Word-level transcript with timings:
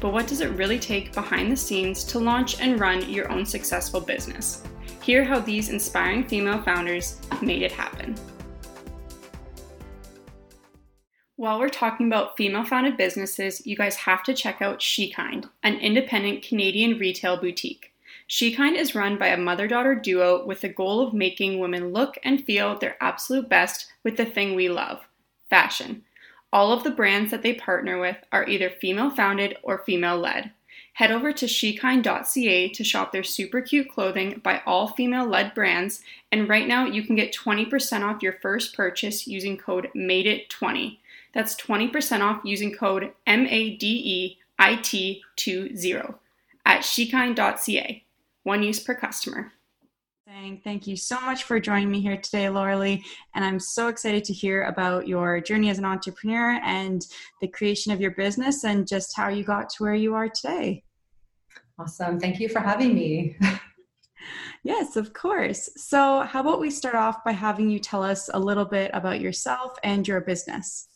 but 0.00 0.12
what 0.12 0.26
does 0.26 0.40
it 0.40 0.50
really 0.50 0.78
take 0.78 1.12
behind 1.12 1.50
the 1.50 1.56
scenes 1.56 2.04
to 2.04 2.18
launch 2.18 2.60
and 2.60 2.78
run 2.78 3.08
your 3.08 3.30
own 3.30 3.44
successful 3.44 4.00
business? 4.00 4.62
Hear 5.02 5.24
how 5.24 5.40
these 5.40 5.70
inspiring 5.70 6.24
female 6.24 6.62
founders 6.62 7.18
made 7.42 7.62
it 7.62 7.72
happen. 7.72 8.14
While 11.36 11.60
we're 11.60 11.68
talking 11.68 12.08
about 12.08 12.36
female 12.36 12.64
founded 12.64 12.96
businesses, 12.96 13.64
you 13.64 13.76
guys 13.76 13.94
have 13.96 14.24
to 14.24 14.34
check 14.34 14.60
out 14.60 14.80
SheKind, 14.80 15.48
an 15.62 15.76
independent 15.76 16.42
Canadian 16.42 16.98
retail 16.98 17.36
boutique. 17.36 17.92
SheKind 18.28 18.74
is 18.74 18.94
run 18.94 19.18
by 19.18 19.28
a 19.28 19.36
mother 19.36 19.68
daughter 19.68 19.94
duo 19.94 20.44
with 20.44 20.60
the 20.60 20.68
goal 20.68 21.00
of 21.00 21.14
making 21.14 21.58
women 21.58 21.92
look 21.92 22.18
and 22.24 22.44
feel 22.44 22.78
their 22.78 22.96
absolute 23.00 23.48
best 23.48 23.86
with 24.02 24.16
the 24.16 24.26
thing 24.26 24.54
we 24.54 24.68
love 24.68 25.08
fashion. 25.48 26.04
All 26.52 26.72
of 26.72 26.82
the 26.82 26.90
brands 26.90 27.30
that 27.30 27.42
they 27.42 27.54
partner 27.54 28.00
with 28.00 28.16
are 28.32 28.48
either 28.48 28.70
female 28.70 29.10
founded 29.10 29.56
or 29.62 29.78
female 29.78 30.18
led. 30.18 30.52
Head 30.94 31.10
over 31.12 31.32
to 31.32 31.46
shekind.ca 31.46 32.68
to 32.70 32.84
shop 32.84 33.12
their 33.12 33.22
super 33.22 33.60
cute 33.60 33.88
clothing 33.88 34.40
by 34.42 34.62
all 34.66 34.88
female 34.88 35.26
led 35.26 35.54
brands, 35.54 36.02
and 36.32 36.48
right 36.48 36.66
now 36.66 36.86
you 36.86 37.02
can 37.02 37.14
get 37.14 37.34
20% 37.34 38.02
off 38.02 38.22
your 38.22 38.32
first 38.32 38.74
purchase 38.74 39.26
using 39.26 39.56
code 39.56 39.90
MADEIT20. 39.94 40.98
That's 41.34 41.54
20% 41.54 42.20
off 42.22 42.40
using 42.44 42.72
code 42.74 43.12
MADEIT20 43.26 45.20
at 46.66 46.80
shekind.ca. 46.80 48.04
One 48.42 48.62
use 48.62 48.80
per 48.80 48.94
customer 48.94 49.52
saying 50.28 50.60
thank 50.62 50.86
you 50.86 50.94
so 50.94 51.18
much 51.22 51.44
for 51.44 51.58
joining 51.58 51.90
me 51.90 52.02
here 52.02 52.18
today, 52.18 52.50
Laura 52.50 52.78
And 53.34 53.44
I'm 53.44 53.58
so 53.58 53.88
excited 53.88 54.24
to 54.24 54.34
hear 54.34 54.64
about 54.64 55.08
your 55.08 55.40
journey 55.40 55.70
as 55.70 55.78
an 55.78 55.86
entrepreneur 55.86 56.60
and 56.62 57.00
the 57.40 57.48
creation 57.48 57.92
of 57.92 58.00
your 58.00 58.10
business 58.10 58.62
and 58.62 58.86
just 58.86 59.16
how 59.16 59.28
you 59.28 59.42
got 59.42 59.70
to 59.70 59.82
where 59.82 59.94
you 59.94 60.14
are 60.14 60.28
today. 60.28 60.84
Awesome. 61.78 62.20
Thank 62.20 62.40
you 62.40 62.50
for 62.50 62.60
having 62.60 62.94
me. 62.94 63.38
yes, 64.64 64.96
of 64.96 65.14
course. 65.14 65.70
So, 65.76 66.20
how 66.20 66.40
about 66.40 66.60
we 66.60 66.70
start 66.70 66.94
off 66.94 67.24
by 67.24 67.32
having 67.32 67.70
you 67.70 67.78
tell 67.78 68.02
us 68.02 68.28
a 68.34 68.38
little 68.38 68.66
bit 68.66 68.90
about 68.92 69.20
yourself 69.20 69.78
and 69.82 70.06
your 70.06 70.20
business? 70.20 70.88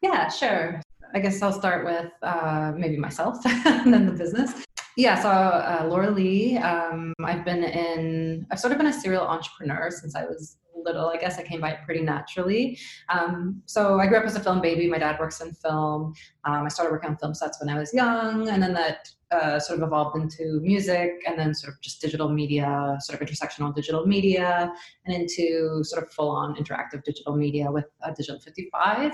Yeah, 0.00 0.28
sure. 0.28 0.82
I 1.14 1.20
guess 1.20 1.40
I'll 1.42 1.52
start 1.52 1.84
with 1.84 2.10
uh, 2.22 2.72
maybe 2.76 2.96
myself 2.96 3.38
and 3.46 3.94
then 3.94 4.06
the 4.06 4.12
business. 4.12 4.64
Yeah, 4.96 5.20
so 5.22 5.28
uh, 5.28 5.86
Laura 5.88 6.10
Lee, 6.10 6.58
um, 6.58 7.14
I've 7.24 7.44
been 7.44 7.64
in, 7.64 8.46
I've 8.50 8.60
sort 8.60 8.72
of 8.72 8.78
been 8.78 8.88
a 8.88 8.92
serial 8.92 9.22
entrepreneur 9.22 9.90
since 9.90 10.14
I 10.14 10.24
was 10.24 10.58
little. 10.84 11.08
I 11.08 11.16
guess 11.16 11.38
I 11.38 11.42
came 11.42 11.60
by 11.60 11.70
it 11.70 11.80
pretty 11.84 12.02
naturally. 12.02 12.78
Um, 13.08 13.62
so 13.66 14.00
I 14.00 14.06
grew 14.06 14.18
up 14.18 14.24
as 14.24 14.36
a 14.36 14.40
film 14.40 14.60
baby. 14.60 14.88
My 14.88 14.98
dad 14.98 15.18
works 15.18 15.40
in 15.40 15.52
film. 15.52 16.14
Um, 16.44 16.64
I 16.64 16.68
started 16.68 16.92
working 16.92 17.10
on 17.10 17.16
film 17.16 17.34
sets 17.34 17.60
when 17.60 17.68
I 17.68 17.78
was 17.78 17.92
young, 17.94 18.48
and 18.48 18.62
then 18.62 18.74
that 18.74 19.08
uh, 19.30 19.58
sort 19.58 19.80
of 19.80 19.86
evolved 19.86 20.16
into 20.16 20.60
music, 20.60 21.22
and 21.26 21.38
then 21.38 21.54
sort 21.54 21.74
of 21.74 21.80
just 21.80 22.00
digital 22.00 22.28
media, 22.28 22.96
sort 23.00 23.20
of 23.20 23.26
intersectional 23.26 23.74
digital 23.74 24.06
media, 24.06 24.72
and 25.06 25.14
into 25.14 25.82
sort 25.84 26.02
of 26.04 26.12
full-on 26.12 26.56
interactive 26.56 27.02
digital 27.04 27.36
media 27.36 27.70
with 27.70 27.86
uh, 28.04 28.10
Digital 28.10 28.40
55. 28.40 29.12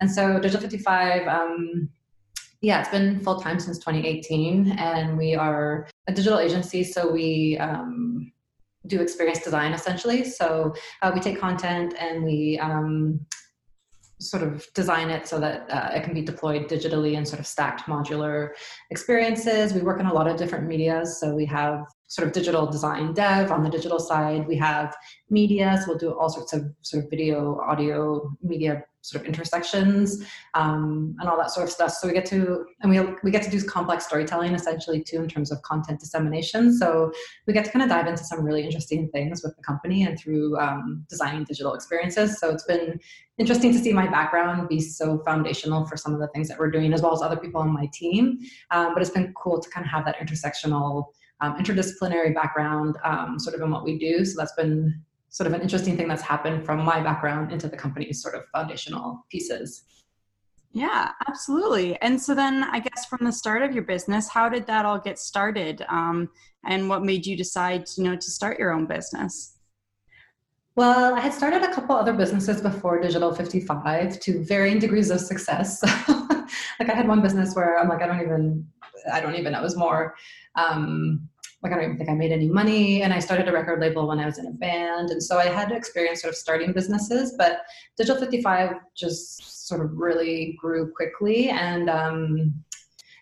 And 0.00 0.10
so 0.10 0.40
Digital 0.40 0.60
55. 0.60 1.28
Um, 1.28 1.88
yeah, 2.62 2.80
it's 2.80 2.90
been 2.90 3.20
full 3.20 3.40
time 3.40 3.58
since 3.58 3.78
2018, 3.78 4.72
and 4.72 5.16
we 5.16 5.34
are 5.34 5.88
a 6.08 6.12
digital 6.12 6.38
agency. 6.38 6.84
So 6.84 7.10
we 7.10 7.56
um, 7.58 8.32
do 8.86 9.00
experience 9.00 9.40
design 9.40 9.72
essentially. 9.72 10.24
So 10.24 10.74
uh, 11.02 11.10
we 11.14 11.20
take 11.20 11.38
content 11.38 11.94
and 11.98 12.24
we 12.24 12.58
um, 12.58 13.20
sort 14.18 14.42
of 14.42 14.66
design 14.74 15.08
it 15.08 15.26
so 15.26 15.40
that 15.40 15.70
uh, 15.70 15.90
it 15.94 16.04
can 16.04 16.12
be 16.12 16.20
deployed 16.20 16.68
digitally 16.68 17.14
in 17.14 17.24
sort 17.24 17.40
of 17.40 17.46
stacked 17.46 17.86
modular 17.86 18.50
experiences. 18.90 19.72
We 19.72 19.80
work 19.80 20.00
in 20.00 20.06
a 20.06 20.12
lot 20.12 20.26
of 20.28 20.36
different 20.36 20.66
medias. 20.66 21.18
So 21.18 21.34
we 21.34 21.46
have 21.46 21.84
sort 22.08 22.28
of 22.28 22.34
digital 22.34 22.66
design 22.66 23.14
dev 23.14 23.50
on 23.50 23.62
the 23.62 23.70
digital 23.70 23.98
side. 23.98 24.46
We 24.46 24.56
have 24.56 24.94
media, 25.30 25.78
so 25.80 25.90
we'll 25.90 25.98
do 25.98 26.12
all 26.18 26.28
sorts 26.28 26.52
of 26.52 26.64
sort 26.82 27.04
of 27.04 27.10
video, 27.10 27.58
audio, 27.60 28.36
media 28.42 28.82
sort 29.02 29.22
of 29.22 29.26
intersections 29.26 30.24
um, 30.54 31.16
and 31.20 31.28
all 31.28 31.38
that 31.38 31.50
sort 31.50 31.64
of 31.64 31.72
stuff. 31.72 31.92
So 31.92 32.06
we 32.06 32.12
get 32.12 32.26
to 32.26 32.66
and 32.80 32.90
we 32.90 33.00
we 33.22 33.30
get 33.30 33.42
to 33.44 33.50
do 33.50 33.62
complex 33.62 34.06
storytelling 34.06 34.54
essentially 34.54 35.02
too 35.02 35.22
in 35.22 35.28
terms 35.28 35.50
of 35.50 35.62
content 35.62 36.00
dissemination. 36.00 36.76
So 36.76 37.12
we 37.46 37.52
get 37.52 37.64
to 37.64 37.70
kind 37.70 37.82
of 37.82 37.88
dive 37.88 38.06
into 38.06 38.24
some 38.24 38.44
really 38.44 38.62
interesting 38.62 39.08
things 39.08 39.42
with 39.42 39.56
the 39.56 39.62
company 39.62 40.04
and 40.04 40.18
through 40.18 40.58
um, 40.58 41.04
designing 41.08 41.44
digital 41.44 41.74
experiences. 41.74 42.38
So 42.38 42.50
it's 42.50 42.64
been 42.64 43.00
interesting 43.38 43.72
to 43.72 43.78
see 43.78 43.92
my 43.92 44.06
background 44.06 44.68
be 44.68 44.80
so 44.80 45.18
foundational 45.24 45.86
for 45.86 45.96
some 45.96 46.12
of 46.12 46.20
the 46.20 46.28
things 46.28 46.48
that 46.48 46.58
we're 46.58 46.70
doing 46.70 46.92
as 46.92 47.00
well 47.00 47.14
as 47.14 47.22
other 47.22 47.36
people 47.36 47.60
on 47.60 47.72
my 47.72 47.88
team. 47.92 48.38
Um, 48.70 48.92
but 48.92 49.02
it's 49.02 49.10
been 49.10 49.32
cool 49.34 49.60
to 49.60 49.70
kind 49.70 49.84
of 49.84 49.90
have 49.90 50.04
that 50.04 50.18
intersectional. 50.18 51.06
Um, 51.42 51.56
interdisciplinary 51.56 52.34
background 52.34 52.98
um, 53.02 53.38
sort 53.38 53.56
of 53.56 53.62
in 53.62 53.70
what 53.70 53.82
we 53.82 53.98
do 53.98 54.26
so 54.26 54.34
that's 54.36 54.52
been 54.52 55.02
sort 55.30 55.46
of 55.46 55.52
an 55.52 55.62
interesting 55.62 55.96
thing 55.96 56.08
that's 56.08 56.22
happened 56.22 56.66
from 56.66 56.84
my 56.84 57.00
background 57.00 57.52
into 57.52 57.68
the 57.68 57.76
company's 57.76 58.20
sort 58.20 58.34
of 58.34 58.42
foundational 58.52 59.24
pieces. 59.30 59.84
Yeah, 60.72 61.10
absolutely. 61.26 62.00
And 62.00 62.20
so 62.20 62.34
then 62.34 62.62
I 62.64 62.78
guess 62.78 63.06
from 63.06 63.24
the 63.24 63.32
start 63.32 63.62
of 63.62 63.72
your 63.72 63.82
business, 63.82 64.28
how 64.28 64.48
did 64.48 64.66
that 64.66 64.84
all 64.84 64.98
get 64.98 65.18
started? 65.18 65.84
Um, 65.88 66.28
and 66.64 66.88
what 66.88 67.02
made 67.02 67.26
you 67.26 67.36
decide, 67.36 67.88
you 67.96 68.04
know, 68.04 68.14
to 68.14 68.30
start 68.30 68.58
your 68.58 68.72
own 68.72 68.86
business? 68.86 69.56
Well, 70.76 71.14
I 71.14 71.20
had 71.20 71.34
started 71.34 71.62
a 71.62 71.72
couple 71.72 71.96
other 71.96 72.12
businesses 72.12 72.60
before 72.60 73.00
Digital 73.00 73.34
55 73.34 74.20
to 74.20 74.44
varying 74.44 74.78
degrees 74.78 75.10
of 75.10 75.20
success. 75.20 75.82
like 76.78 76.88
I 76.88 76.94
had 76.94 77.08
one 77.08 77.20
business 77.20 77.54
where 77.54 77.78
I'm 77.78 77.88
like, 77.88 78.02
I 78.02 78.06
don't 78.06 78.20
even, 78.20 78.66
I 79.12 79.20
don't 79.20 79.34
even 79.34 79.52
know. 79.52 79.60
It 79.60 79.64
was 79.64 79.76
more 79.76 80.14
um, 80.54 81.28
like 81.62 81.72
I 81.72 81.76
don't 81.76 81.84
even 81.84 81.98
think 81.98 82.08
I 82.08 82.14
made 82.14 82.32
any 82.32 82.48
money. 82.48 83.02
And 83.02 83.12
I 83.12 83.18
started 83.18 83.48
a 83.48 83.52
record 83.52 83.80
label 83.80 84.06
when 84.06 84.18
I 84.18 84.24
was 84.24 84.38
in 84.38 84.46
a 84.46 84.52
band. 84.52 85.10
And 85.10 85.22
so 85.22 85.38
I 85.38 85.46
had 85.46 85.72
experience 85.72 86.22
sort 86.22 86.32
of 86.32 86.38
starting 86.38 86.72
businesses, 86.72 87.34
but 87.36 87.60
Digital 87.98 88.20
55 88.20 88.76
just 88.96 89.68
sort 89.68 89.84
of 89.84 89.92
really 89.92 90.56
grew 90.58 90.90
quickly. 90.92 91.50
And 91.50 91.90
um, 91.90 92.54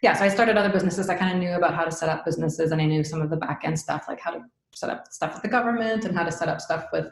yeah, 0.03 0.15
so 0.15 0.25
I 0.25 0.29
started 0.29 0.57
other 0.57 0.71
businesses. 0.71 1.09
I 1.09 1.17
kind 1.17 1.33
of 1.33 1.39
knew 1.39 1.57
about 1.57 1.75
how 1.75 1.85
to 1.85 1.91
set 1.91 2.09
up 2.09 2.25
businesses 2.25 2.71
and 2.71 2.81
I 2.81 2.85
knew 2.85 3.03
some 3.03 3.21
of 3.21 3.31
the 3.31 3.37
back 3.37 3.63
end 3.65 3.79
stuff, 3.79 4.05
like 4.07 4.21
how 4.21 4.31
to 4.31 4.41
set 4.73 4.91
up 4.91 5.09
stuff 5.11 5.35
with 5.35 5.43
the 5.43 5.49
government 5.49 6.05
and 6.05 6.17
how 6.17 6.23
to 6.23 6.31
set 6.31 6.49
up 6.49 6.61
stuff 6.61 6.87
with, 6.93 7.07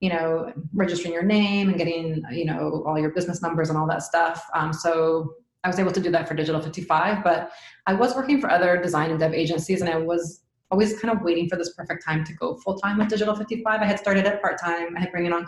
you 0.00 0.08
know, 0.08 0.50
registering 0.72 1.12
your 1.12 1.24
name 1.24 1.68
and 1.68 1.76
getting, 1.76 2.22
you 2.32 2.46
know, 2.46 2.82
all 2.86 2.98
your 2.98 3.10
business 3.10 3.42
numbers 3.42 3.68
and 3.68 3.76
all 3.76 3.86
that 3.86 4.02
stuff. 4.02 4.48
Um, 4.54 4.72
so 4.72 5.34
I 5.62 5.68
was 5.68 5.78
able 5.78 5.92
to 5.92 6.00
do 6.00 6.10
that 6.12 6.26
for 6.26 6.34
Digital 6.34 6.62
55, 6.62 7.22
but 7.22 7.50
I 7.86 7.92
was 7.92 8.14
working 8.14 8.40
for 8.40 8.50
other 8.50 8.80
design 8.80 9.10
and 9.10 9.20
dev 9.20 9.34
agencies 9.34 9.82
and 9.82 9.90
I 9.90 9.98
was 9.98 10.44
always 10.70 10.98
kind 11.00 11.14
of 11.14 11.22
waiting 11.22 11.48
for 11.48 11.56
this 11.56 11.74
perfect 11.74 12.04
time 12.04 12.24
to 12.24 12.32
go 12.34 12.56
full 12.56 12.78
time 12.78 12.98
with 12.98 13.08
Digital 13.08 13.34
55. 13.34 13.80
I 13.80 13.84
had 13.84 13.98
started 13.98 14.26
it 14.26 14.40
part 14.40 14.60
time. 14.60 14.96
I 14.96 15.00
had 15.00 15.10
bringing 15.10 15.32
on 15.32 15.46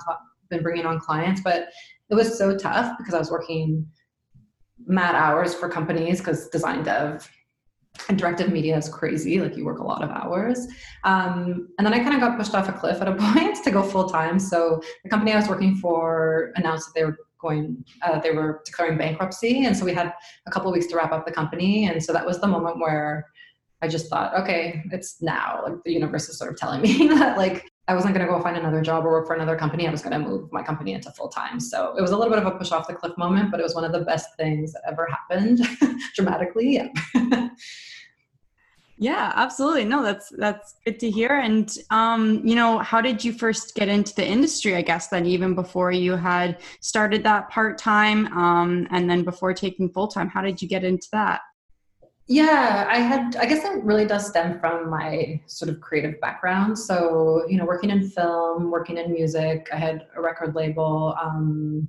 been 0.50 0.62
bringing 0.62 0.84
on 0.84 0.98
clients, 0.98 1.40
but 1.40 1.68
it 2.10 2.14
was 2.14 2.36
so 2.36 2.56
tough 2.56 2.96
because 2.98 3.14
I 3.14 3.18
was 3.18 3.30
working 3.30 3.86
mad 4.86 5.14
hours 5.14 5.54
for 5.54 5.68
companies 5.68 6.18
because 6.18 6.48
design 6.48 6.82
dev 6.82 7.30
interactive 8.08 8.50
media 8.50 8.76
is 8.76 8.88
crazy. 8.88 9.40
Like 9.40 9.56
you 9.56 9.64
work 9.64 9.78
a 9.78 9.84
lot 9.84 10.02
of 10.02 10.10
hours. 10.10 10.66
Um, 11.04 11.68
and 11.78 11.86
then 11.86 11.92
I 11.92 11.98
kind 11.98 12.14
of 12.14 12.20
got 12.20 12.38
pushed 12.38 12.54
off 12.54 12.68
a 12.68 12.72
cliff 12.72 13.00
at 13.00 13.08
a 13.08 13.14
point 13.32 13.62
to 13.64 13.70
go 13.70 13.82
full 13.82 14.08
time. 14.08 14.38
So 14.38 14.82
the 15.04 15.10
company 15.10 15.32
I 15.32 15.36
was 15.36 15.48
working 15.48 15.76
for 15.76 16.52
announced 16.56 16.86
that 16.86 16.92
they 16.98 17.04
were 17.04 17.18
going, 17.40 17.84
uh, 18.02 18.18
they 18.20 18.30
were 18.30 18.62
declaring 18.64 18.96
bankruptcy. 18.96 19.66
And 19.66 19.76
so 19.76 19.84
we 19.84 19.92
had 19.92 20.12
a 20.46 20.50
couple 20.50 20.72
weeks 20.72 20.86
to 20.86 20.96
wrap 20.96 21.12
up 21.12 21.26
the 21.26 21.32
company. 21.32 21.86
And 21.86 22.02
so 22.02 22.12
that 22.12 22.24
was 22.24 22.40
the 22.40 22.46
moment 22.46 22.78
where 22.78 23.26
I 23.82 23.88
just 23.88 24.08
thought, 24.08 24.32
okay, 24.40 24.84
it's 24.92 25.20
now. 25.20 25.62
Like 25.64 25.82
the 25.84 25.92
universe 25.92 26.28
is 26.28 26.38
sort 26.38 26.52
of 26.52 26.56
telling 26.56 26.80
me 26.80 27.08
that 27.08 27.36
like 27.36 27.68
I 27.88 27.94
wasn't 27.94 28.14
going 28.14 28.24
to 28.24 28.32
go 28.32 28.40
find 28.40 28.56
another 28.56 28.80
job 28.80 29.04
or 29.04 29.10
work 29.10 29.26
for 29.26 29.34
another 29.34 29.56
company. 29.56 29.88
I 29.88 29.90
was 29.90 30.02
going 30.02 30.12
to 30.12 30.26
move 30.26 30.52
my 30.52 30.62
company 30.62 30.92
into 30.92 31.10
full 31.10 31.28
time. 31.28 31.58
So 31.58 31.94
it 31.98 32.00
was 32.00 32.12
a 32.12 32.16
little 32.16 32.32
bit 32.32 32.42
of 32.42 32.46
a 32.46 32.56
push 32.56 32.70
off 32.70 32.86
the 32.86 32.94
cliff 32.94 33.18
moment, 33.18 33.50
but 33.50 33.58
it 33.58 33.64
was 33.64 33.74
one 33.74 33.84
of 33.84 33.90
the 33.90 34.00
best 34.00 34.36
things 34.36 34.72
that 34.72 34.82
ever 34.86 35.08
happened 35.10 35.66
dramatically. 36.14 36.74
Yeah. 36.74 36.88
yeah, 38.98 39.32
absolutely. 39.34 39.84
No, 39.84 40.00
that's 40.00 40.28
that's 40.38 40.76
good 40.84 41.00
to 41.00 41.10
hear. 41.10 41.40
And 41.40 41.76
um, 41.90 42.40
you 42.46 42.54
know, 42.54 42.78
how 42.78 43.00
did 43.00 43.24
you 43.24 43.32
first 43.32 43.74
get 43.74 43.88
into 43.88 44.14
the 44.14 44.24
industry? 44.24 44.76
I 44.76 44.82
guess 44.82 45.08
then 45.08 45.26
even 45.26 45.56
before 45.56 45.90
you 45.90 46.12
had 46.12 46.60
started 46.78 47.24
that 47.24 47.50
part 47.50 47.78
time, 47.78 48.26
um, 48.28 48.86
and 48.92 49.10
then 49.10 49.24
before 49.24 49.54
taking 49.54 49.88
full 49.90 50.06
time, 50.06 50.28
how 50.28 50.40
did 50.40 50.62
you 50.62 50.68
get 50.68 50.84
into 50.84 51.08
that? 51.10 51.40
Yeah, 52.32 52.86
I 52.88 52.96
had, 52.96 53.36
I 53.36 53.44
guess 53.44 53.62
it 53.62 53.84
really 53.84 54.06
does 54.06 54.26
stem 54.26 54.58
from 54.58 54.88
my 54.88 55.38
sort 55.48 55.68
of 55.68 55.82
creative 55.82 56.18
background. 56.22 56.78
So, 56.78 57.44
you 57.46 57.58
know, 57.58 57.66
working 57.66 57.90
in 57.90 58.08
film, 58.08 58.70
working 58.70 58.96
in 58.96 59.12
music, 59.12 59.68
I 59.70 59.76
had 59.76 60.06
a 60.16 60.22
record 60.22 60.54
label. 60.54 61.14
Um, 61.22 61.88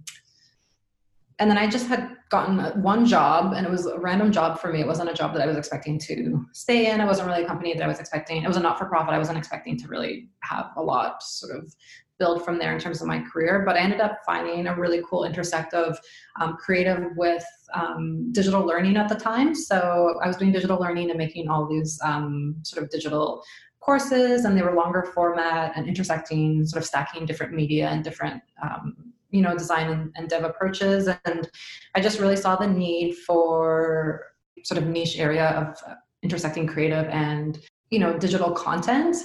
and 1.39 1.49
then 1.49 1.57
I 1.57 1.69
just 1.69 1.87
had 1.87 2.17
gotten 2.29 2.59
one 2.81 3.05
job 3.05 3.53
and 3.53 3.65
it 3.65 3.71
was 3.71 3.85
a 3.85 3.97
random 3.97 4.33
job 4.33 4.59
for 4.59 4.73
me. 4.73 4.81
It 4.81 4.87
wasn't 4.87 5.09
a 5.09 5.13
job 5.13 5.31
that 5.33 5.41
I 5.41 5.45
was 5.45 5.55
expecting 5.55 5.97
to 5.99 6.45
stay 6.51 6.91
in. 6.91 6.99
It 6.99 7.05
wasn't 7.05 7.29
really 7.29 7.43
a 7.43 7.47
company 7.47 7.73
that 7.73 7.81
I 7.81 7.87
was 7.87 8.01
expecting. 8.01 8.43
It 8.43 8.47
was 8.49 8.57
a 8.57 8.59
not 8.59 8.77
for 8.77 8.85
profit. 8.87 9.13
I 9.13 9.19
wasn't 9.19 9.37
expecting 9.37 9.77
to 9.77 9.87
really 9.87 10.27
have 10.41 10.71
a 10.75 10.83
lot 10.83 11.23
sort 11.23 11.55
of 11.55 11.73
build 12.19 12.43
from 12.43 12.59
there 12.59 12.73
in 12.73 12.79
terms 12.79 13.01
of 13.01 13.07
my 13.07 13.19
career. 13.19 13.63
But 13.65 13.75
I 13.75 13.79
ended 13.79 14.01
up 14.01 14.19
finding 14.25 14.67
a 14.67 14.75
really 14.75 15.01
cool 15.07 15.23
intersect 15.23 15.73
of 15.73 15.97
um, 16.39 16.57
creative 16.57 17.11
with 17.15 17.45
um, 17.73 18.31
digital 18.31 18.65
learning 18.65 18.97
at 18.97 19.09
the 19.09 19.15
time. 19.15 19.55
So 19.55 20.19
I 20.23 20.27
was 20.27 20.37
doing 20.37 20.51
digital 20.51 20.79
learning 20.79 21.09
and 21.09 21.17
making 21.17 21.49
all 21.49 21.67
these 21.67 21.99
um, 22.03 22.55
sort 22.63 22.83
of 22.83 22.89
digital 22.89 23.43
courses, 23.79 24.45
and 24.45 24.57
they 24.57 24.61
were 24.61 24.75
longer 24.75 25.03
format 25.13 25.73
and 25.75 25.87
intersecting, 25.87 26.65
sort 26.65 26.81
of 26.81 26.87
stacking 26.87 27.25
different 27.25 27.53
media 27.53 27.89
and 27.89 28.03
different 28.03 28.41
um, 28.61 29.13
you 29.33 29.41
know 29.41 29.57
design 29.57 29.89
and, 29.89 30.11
and 30.15 30.29
dev 30.29 30.43
approaches 30.43 31.09
and 31.25 31.49
i 31.95 31.99
just 31.99 32.19
really 32.19 32.35
saw 32.35 32.55
the 32.55 32.67
need 32.67 33.15
for 33.15 34.27
sort 34.63 34.77
of 34.81 34.87
niche 34.87 35.17
area 35.17 35.49
of 35.49 35.75
intersecting 36.21 36.65
creative 36.67 37.07
and 37.07 37.59
you 37.89 37.99
know 37.99 38.17
digital 38.17 38.51
content 38.51 39.17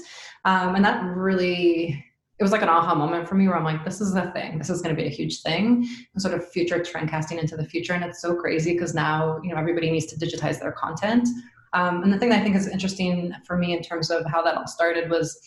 um, 0.44 0.74
and 0.74 0.84
that 0.84 1.04
really 1.14 2.04
it 2.38 2.42
was 2.42 2.52
like 2.52 2.62
an 2.62 2.68
aha 2.68 2.94
moment 2.94 3.28
for 3.28 3.34
me 3.34 3.48
where 3.48 3.56
i'm 3.56 3.64
like 3.64 3.84
this 3.84 4.00
is 4.00 4.14
a 4.14 4.30
thing 4.32 4.58
this 4.58 4.70
is 4.70 4.80
going 4.80 4.94
to 4.94 5.00
be 5.00 5.06
a 5.06 5.10
huge 5.10 5.42
thing 5.42 5.86
and 6.12 6.22
sort 6.22 6.34
of 6.34 6.48
future 6.50 6.82
trend 6.82 7.08
casting 7.08 7.38
into 7.38 7.56
the 7.56 7.64
future 7.64 7.92
and 7.92 8.04
it's 8.04 8.20
so 8.20 8.34
crazy 8.34 8.72
because 8.72 8.94
now 8.94 9.40
you 9.42 9.50
know 9.50 9.56
everybody 9.56 9.90
needs 9.90 10.06
to 10.06 10.16
digitize 10.16 10.60
their 10.60 10.72
content 10.72 11.28
um, 11.74 12.02
and 12.02 12.12
the 12.12 12.18
thing 12.18 12.28
that 12.28 12.40
i 12.40 12.42
think 12.42 12.56
is 12.56 12.68
interesting 12.68 13.32
for 13.46 13.56
me 13.58 13.76
in 13.76 13.82
terms 13.82 14.10
of 14.10 14.24
how 14.26 14.42
that 14.42 14.56
all 14.56 14.66
started 14.66 15.10
was 15.10 15.40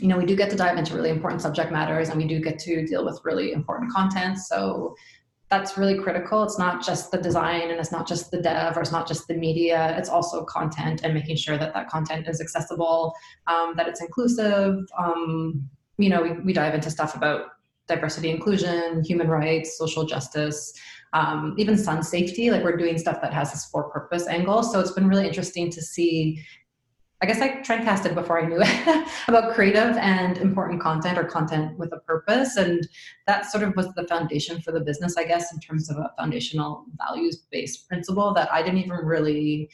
you 0.00 0.08
know, 0.08 0.16
we 0.16 0.24
do 0.24 0.34
get 0.34 0.50
to 0.50 0.56
dive 0.56 0.78
into 0.78 0.94
really 0.94 1.10
important 1.10 1.42
subject 1.42 1.70
matters 1.70 2.08
and 2.08 2.16
we 2.16 2.26
do 2.26 2.40
get 2.40 2.58
to 2.60 2.86
deal 2.86 3.04
with 3.04 3.20
really 3.22 3.52
important 3.52 3.92
content. 3.92 4.38
So 4.38 4.96
that's 5.50 5.76
really 5.76 5.98
critical. 5.98 6.42
It's 6.42 6.58
not 6.58 6.82
just 6.84 7.10
the 7.10 7.18
design 7.18 7.70
and 7.70 7.80
it's 7.80 7.92
not 7.92 8.08
just 8.08 8.30
the 8.30 8.40
dev 8.40 8.76
or 8.76 8.80
it's 8.80 8.92
not 8.92 9.06
just 9.06 9.28
the 9.28 9.34
media. 9.34 9.94
It's 9.98 10.08
also 10.08 10.44
content 10.44 11.02
and 11.04 11.12
making 11.12 11.36
sure 11.36 11.58
that 11.58 11.74
that 11.74 11.88
content 11.88 12.28
is 12.28 12.40
accessible, 12.40 13.14
um, 13.46 13.74
that 13.76 13.88
it's 13.88 14.00
inclusive. 14.00 14.78
Um, 14.98 15.68
you 16.00 16.08
know, 16.08 16.22
we, 16.22 16.32
we 16.32 16.52
dive 16.52 16.74
into 16.74 16.90
stuff 16.90 17.14
about 17.14 17.46
diversity, 17.86 18.30
inclusion, 18.30 19.04
human 19.04 19.28
rights, 19.28 19.76
social 19.76 20.04
justice, 20.04 20.72
um, 21.12 21.54
even 21.58 21.76
sun 21.76 22.02
safety. 22.02 22.50
Like 22.50 22.62
we're 22.62 22.76
doing 22.76 22.98
stuff 22.98 23.20
that 23.20 23.32
has 23.32 23.52
this 23.52 23.66
for 23.66 23.90
purpose 23.90 24.26
angle. 24.26 24.62
So 24.62 24.80
it's 24.80 24.92
been 24.92 25.08
really 25.08 25.26
interesting 25.26 25.70
to 25.70 25.82
see 25.82 26.44
I 27.22 27.26
guess 27.26 27.42
I 27.42 27.60
trend 27.60 27.84
casted 27.84 28.14
before 28.14 28.40
I 28.40 28.46
knew 28.46 28.60
it 28.62 29.08
about 29.28 29.52
creative 29.54 29.94
and 29.98 30.38
important 30.38 30.80
content 30.80 31.18
or 31.18 31.24
content 31.24 31.78
with 31.78 31.92
a 31.92 31.98
purpose. 31.98 32.56
And 32.56 32.88
that 33.26 33.44
sort 33.44 33.62
of 33.62 33.76
was 33.76 33.92
the 33.92 34.08
foundation 34.08 34.62
for 34.62 34.72
the 34.72 34.80
business, 34.80 35.18
I 35.18 35.24
guess, 35.24 35.52
in 35.52 35.60
terms 35.60 35.90
of 35.90 35.98
a 35.98 36.10
foundational 36.16 36.86
values 36.96 37.44
based 37.50 37.86
principle 37.88 38.32
that 38.34 38.50
I 38.50 38.62
didn't 38.62 38.78
even 38.78 38.96
really 39.04 39.68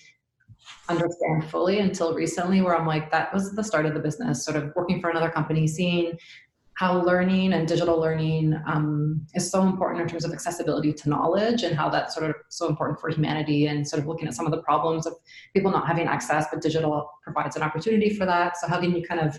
understand 0.88 1.50
fully 1.50 1.78
until 1.80 2.14
recently, 2.14 2.60
where 2.60 2.76
I'm 2.76 2.86
like, 2.86 3.10
that 3.10 3.32
was 3.32 3.52
the 3.52 3.64
start 3.64 3.86
of 3.86 3.94
the 3.94 4.00
business, 4.00 4.44
sort 4.44 4.56
of 4.56 4.72
working 4.74 5.00
for 5.00 5.10
another 5.10 5.30
company, 5.30 5.66
seeing 5.66 6.18
how 6.74 7.02
learning 7.02 7.54
and 7.54 7.66
digital 7.66 7.98
learning 7.98 8.54
um, 8.66 9.26
is 9.34 9.50
so 9.50 9.62
important 9.62 10.02
in 10.02 10.08
terms 10.08 10.26
of 10.26 10.32
accessibility 10.32 10.92
to 10.92 11.08
knowledge 11.08 11.62
and 11.62 11.74
how 11.74 11.88
that's 11.88 12.14
sort 12.14 12.28
of 12.28 12.36
so 12.50 12.68
important 12.68 13.00
for 13.00 13.08
humanity 13.08 13.66
and 13.66 13.88
sort 13.88 14.00
of 14.00 14.06
looking 14.06 14.28
at 14.28 14.34
some 14.34 14.44
of 14.44 14.52
the 14.52 14.62
problems 14.62 15.06
of 15.06 15.14
people 15.54 15.70
not 15.70 15.86
having 15.86 16.06
access 16.06 16.46
but 16.52 16.60
digital 16.60 17.10
provides 17.22 17.56
an 17.56 17.62
opportunity 17.62 18.10
for 18.10 18.26
that. 18.26 18.58
So 18.58 18.68
how 18.68 18.78
can 18.78 18.94
you 18.94 19.02
kind 19.02 19.22
of 19.22 19.38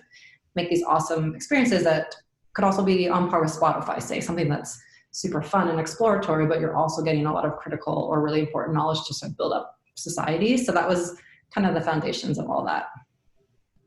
make 0.56 0.70
these 0.72 0.84
awesome 0.84 1.36
experiences 1.36 1.84
that 1.84 2.16
could 2.54 2.66
also 2.66 2.84
be 2.84 3.08
on 3.08 3.30
par 3.30 3.42
with 3.42 3.52
spotify 3.52 4.02
say 4.02 4.20
something 4.20 4.50
that's 4.50 4.82
super 5.12 5.42
fun 5.42 5.70
and 5.70 5.80
exploratory 5.80 6.48
but 6.48 6.60
you're 6.60 6.76
also 6.76 7.04
getting 7.04 7.28
a 7.28 7.32
lot 7.32 7.46
of 7.46 7.56
critical 7.58 7.94
or 7.94 8.22
really 8.22 8.40
important 8.40 8.76
knowledge 8.76 9.06
to 9.06 9.14
sort 9.14 9.32
of 9.32 9.38
build 9.38 9.54
up 9.54 9.77
society 9.98 10.58
so 10.58 10.72
that 10.72 10.88
was 10.88 11.18
kind 11.54 11.68
of 11.68 11.74
the 11.74 11.82
foundations 11.82 12.38
of 12.38 12.50
all 12.50 12.64
that 12.64 12.88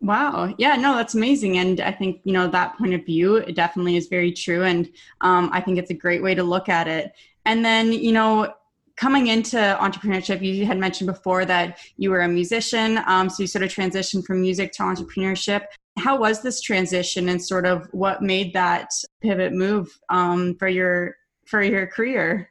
Wow. 0.03 0.55
Yeah, 0.57 0.77
no, 0.77 0.97
that's 0.97 1.15
amazing. 1.15 1.59
And 1.59 1.81
I 1.81 1.93
think, 1.93 2.23
you 2.25 2.33
know, 2.33 2.49
that 2.49 2.77
point 2.79 2.95
of 2.95 3.05
view 3.05 3.37
it 3.37 3.55
definitely 3.55 3.97
is 3.97 4.09
very 4.09 4.33
true. 4.33 4.65
And 4.65 4.89
um, 5.21 5.51
I 5.53 5.61
think 5.61 5.79
it's 5.79 5.91
a 5.91 5.95
great 5.95 6.23
way 6.23 6.35
to 6.35 6.43
look 6.43 6.71
at 6.71 6.89
it. 6.89 7.13
And 7.45 7.65
then, 7.65 7.93
you 7.93 8.13
know, 8.13 8.55
coming 8.97 9.29
into 9.29 9.57
entrepreneurship, 9.57 10.43
you 10.43 10.65
had 10.67 10.79
mentioned 10.79 11.07
before 11.07 11.45
that 11.47 11.79
you 11.97 12.11
were 12.11 12.21
a 12.21 12.29
musician. 12.29 13.01
Um, 13.07 13.29
so 13.29 13.43
you 13.43 13.47
sort 13.47 13.63
of 13.63 13.71
transitioned 13.71 14.25
from 14.25 14.41
music 14.41 14.73
to 14.73 14.83
entrepreneurship. 14.83 15.65
How 15.99 16.19
was 16.19 16.43
this 16.43 16.61
transition 16.61 17.29
and 17.29 17.43
sort 17.43 17.67
of 17.67 17.89
what 17.93 18.23
made 18.23 18.53
that 18.55 18.91
pivot 19.23 19.53
move 19.53 19.99
um, 20.09 20.55
for 20.59 20.69
your 20.69 21.17
for 21.47 21.63
your 21.63 21.87
career? 21.87 22.51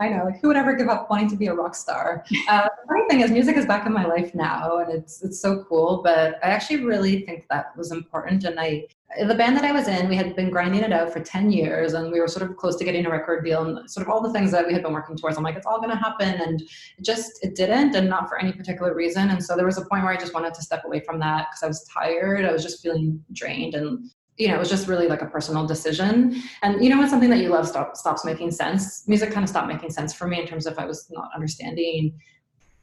I 0.00 0.08
know, 0.08 0.24
like 0.24 0.40
who 0.40 0.48
would 0.48 0.56
ever 0.56 0.72
give 0.72 0.88
up 0.88 1.10
wanting 1.10 1.28
to 1.28 1.36
be 1.36 1.48
a 1.48 1.54
rock 1.54 1.74
star? 1.74 2.24
Uh, 2.48 2.62
the 2.62 2.88
funny 2.88 3.06
thing 3.08 3.20
is, 3.20 3.30
music 3.30 3.56
is 3.56 3.66
back 3.66 3.86
in 3.86 3.92
my 3.92 4.06
life 4.06 4.34
now, 4.34 4.78
and 4.78 4.90
it's 4.90 5.22
it's 5.22 5.38
so 5.38 5.62
cool. 5.68 6.00
But 6.02 6.38
I 6.42 6.48
actually 6.48 6.84
really 6.84 7.20
think 7.26 7.44
that 7.50 7.76
was 7.76 7.92
important. 7.92 8.44
And 8.44 8.58
I, 8.58 8.86
the 9.26 9.34
band 9.34 9.58
that 9.58 9.64
I 9.64 9.72
was 9.72 9.88
in, 9.88 10.08
we 10.08 10.16
had 10.16 10.34
been 10.34 10.48
grinding 10.48 10.80
it 10.80 10.92
out 10.92 11.12
for 11.12 11.20
ten 11.20 11.50
years, 11.50 11.92
and 11.92 12.10
we 12.10 12.18
were 12.18 12.28
sort 12.28 12.48
of 12.48 12.56
close 12.56 12.76
to 12.76 12.84
getting 12.84 13.04
a 13.04 13.10
record 13.10 13.44
deal, 13.44 13.62
and 13.62 13.90
sort 13.90 14.06
of 14.06 14.10
all 14.10 14.22
the 14.22 14.32
things 14.32 14.50
that 14.52 14.66
we 14.66 14.72
had 14.72 14.82
been 14.82 14.94
working 14.94 15.16
towards. 15.16 15.36
I'm 15.36 15.44
like, 15.44 15.56
it's 15.56 15.66
all 15.66 15.78
going 15.78 15.90
to 15.90 15.96
happen, 15.96 16.40
and 16.40 16.62
it 16.62 17.04
just 17.04 17.44
it 17.44 17.54
didn't, 17.54 17.94
and 17.94 18.08
not 18.08 18.30
for 18.30 18.40
any 18.40 18.52
particular 18.52 18.94
reason. 18.94 19.28
And 19.28 19.44
so 19.44 19.54
there 19.54 19.66
was 19.66 19.76
a 19.76 19.84
point 19.84 20.02
where 20.02 20.12
I 20.12 20.16
just 20.16 20.32
wanted 20.32 20.54
to 20.54 20.62
step 20.62 20.84
away 20.86 21.00
from 21.00 21.20
that 21.20 21.48
because 21.50 21.62
I 21.62 21.66
was 21.66 21.84
tired. 21.84 22.46
I 22.46 22.52
was 22.52 22.62
just 22.62 22.82
feeling 22.82 23.22
drained 23.32 23.74
and 23.74 24.10
you 24.40 24.48
know, 24.48 24.54
it 24.54 24.58
was 24.58 24.70
just 24.70 24.88
really 24.88 25.06
like 25.06 25.20
a 25.20 25.26
personal 25.26 25.66
decision. 25.66 26.42
And 26.62 26.82
you 26.82 26.88
know, 26.88 26.98
when 26.98 27.10
something 27.10 27.28
that 27.28 27.40
you 27.40 27.50
love 27.50 27.68
stop, 27.68 27.94
stops 27.94 28.24
making 28.24 28.52
sense, 28.52 29.06
music 29.06 29.32
kind 29.32 29.44
of 29.44 29.50
stopped 29.50 29.68
making 29.68 29.90
sense 29.90 30.14
for 30.14 30.26
me 30.26 30.40
in 30.40 30.46
terms 30.46 30.66
of 30.66 30.78
I 30.78 30.86
was 30.86 31.06
not 31.10 31.28
understanding 31.34 32.18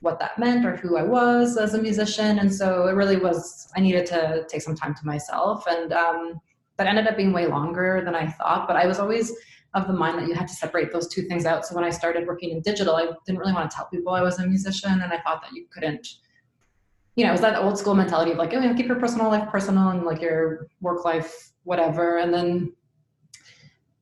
what 0.02 0.20
that 0.20 0.38
meant 0.38 0.68
or 0.68 0.76
who 0.76 0.98
I 0.98 1.02
was 1.02 1.58
as 1.58 1.74
a 1.74 1.82
musician. 1.82 2.38
And 2.38 2.54
so 2.54 2.88
it 2.88 2.92
really 2.92 3.18
was, 3.18 3.68
I 3.76 3.80
needed 3.80 4.06
to 4.06 4.46
take 4.48 4.62
some 4.62 4.76
time 4.76 4.94
to 4.94 5.04
myself. 5.04 5.66
And 5.68 5.92
um, 5.92 6.40
that 6.78 6.86
ended 6.86 7.08
up 7.08 7.18
being 7.18 7.34
way 7.34 7.48
longer 7.48 8.04
than 8.06 8.14
I 8.14 8.28
thought. 8.28 8.68
But 8.68 8.78
I 8.78 8.86
was 8.86 9.00
always 9.00 9.34
of 9.74 9.88
the 9.88 9.94
mind 9.94 10.20
that 10.20 10.28
you 10.28 10.36
had 10.36 10.48
to 10.48 10.54
separate 10.54 10.94
those 10.94 11.08
two 11.08 11.24
things 11.24 11.48
out. 11.48 11.66
So 11.66 11.74
when 11.74 11.84
I 11.84 11.90
started 11.90 12.28
working 12.28 12.52
in 12.52 12.62
digital, 12.62 12.96
I 12.96 13.08
didn't 13.26 13.40
really 13.40 13.54
want 13.54 13.72
to 13.72 13.76
tell 13.76 13.88
people 13.88 14.14
I 14.14 14.22
was 14.22 14.38
a 14.38 14.46
musician. 14.46 15.02
And 15.02 15.12
I 15.12 15.20
thought 15.22 15.42
that 15.42 15.54
you 15.54 15.66
couldn't 15.74 16.08
you 17.18 17.24
know, 17.24 17.30
it 17.30 17.34
was 17.34 17.42
that 17.42 17.58
old 17.58 17.80
school 17.80 17.96
mentality 17.96 18.32
of 18.32 18.38
like, 18.38 18.54
oh, 18.54 18.60
you 18.60 18.70
know, 18.70 18.76
keep 18.76 18.86
your 18.86 19.00
personal 19.00 19.28
life 19.28 19.50
personal 19.50 19.90
and 19.90 20.04
like 20.04 20.22
your 20.22 20.68
work 20.82 21.04
life 21.04 21.52
whatever. 21.64 22.20
And 22.20 22.32
then 22.32 22.72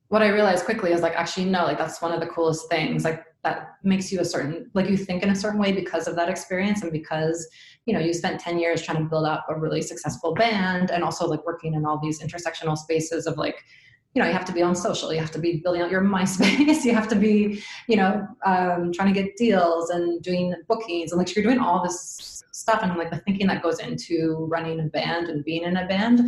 what 0.08 0.22
I 0.22 0.28
realized 0.28 0.66
quickly 0.66 0.92
is 0.92 1.00
like, 1.00 1.14
actually, 1.14 1.46
no, 1.46 1.64
like 1.64 1.78
that's 1.78 2.00
one 2.02 2.12
of 2.12 2.20
the 2.20 2.26
coolest 2.26 2.68
things. 2.68 3.04
Like 3.04 3.24
that 3.42 3.70
makes 3.82 4.12
you 4.12 4.20
a 4.20 4.24
certain, 4.24 4.70
like 4.74 4.90
you 4.90 4.98
think 4.98 5.22
in 5.22 5.30
a 5.30 5.34
certain 5.34 5.58
way 5.58 5.72
because 5.72 6.06
of 6.06 6.14
that 6.16 6.28
experience 6.28 6.82
and 6.82 6.92
because, 6.92 7.48
you 7.86 7.94
know, 7.94 8.00
you 8.00 8.12
spent 8.12 8.38
10 8.38 8.58
years 8.58 8.82
trying 8.82 8.98
to 8.98 9.04
build 9.04 9.24
up 9.24 9.46
a 9.48 9.58
really 9.58 9.80
successful 9.80 10.34
band 10.34 10.90
and 10.90 11.02
also 11.02 11.26
like 11.26 11.44
working 11.46 11.72
in 11.72 11.86
all 11.86 11.98
these 11.98 12.20
intersectional 12.20 12.76
spaces 12.76 13.26
of 13.26 13.38
like, 13.38 13.64
you 14.12 14.20
know, 14.20 14.28
you 14.28 14.34
have 14.34 14.44
to 14.44 14.52
be 14.52 14.62
on 14.62 14.76
social, 14.76 15.12
you 15.12 15.20
have 15.20 15.30
to 15.30 15.38
be 15.38 15.56
building 15.56 15.80
out 15.80 15.90
your 15.90 16.00
MySpace, 16.02 16.84
you 16.84 16.94
have 16.94 17.08
to 17.08 17.16
be, 17.16 17.62
you 17.88 17.96
know, 17.96 18.28
um, 18.44 18.92
trying 18.92 19.12
to 19.12 19.22
get 19.22 19.36
deals 19.36 19.88
and 19.88 20.22
doing 20.22 20.54
bookings 20.68 21.12
and 21.12 21.18
like 21.18 21.34
you're 21.34 21.42
doing 21.42 21.58
all 21.58 21.82
this 21.82 22.35
stuff 22.56 22.80
and 22.82 22.96
like 22.96 23.10
the 23.10 23.18
thinking 23.18 23.46
that 23.46 23.62
goes 23.62 23.80
into 23.80 24.46
running 24.50 24.80
a 24.80 24.84
band 24.84 25.28
and 25.28 25.44
being 25.44 25.62
in 25.62 25.76
a 25.76 25.86
band 25.86 26.20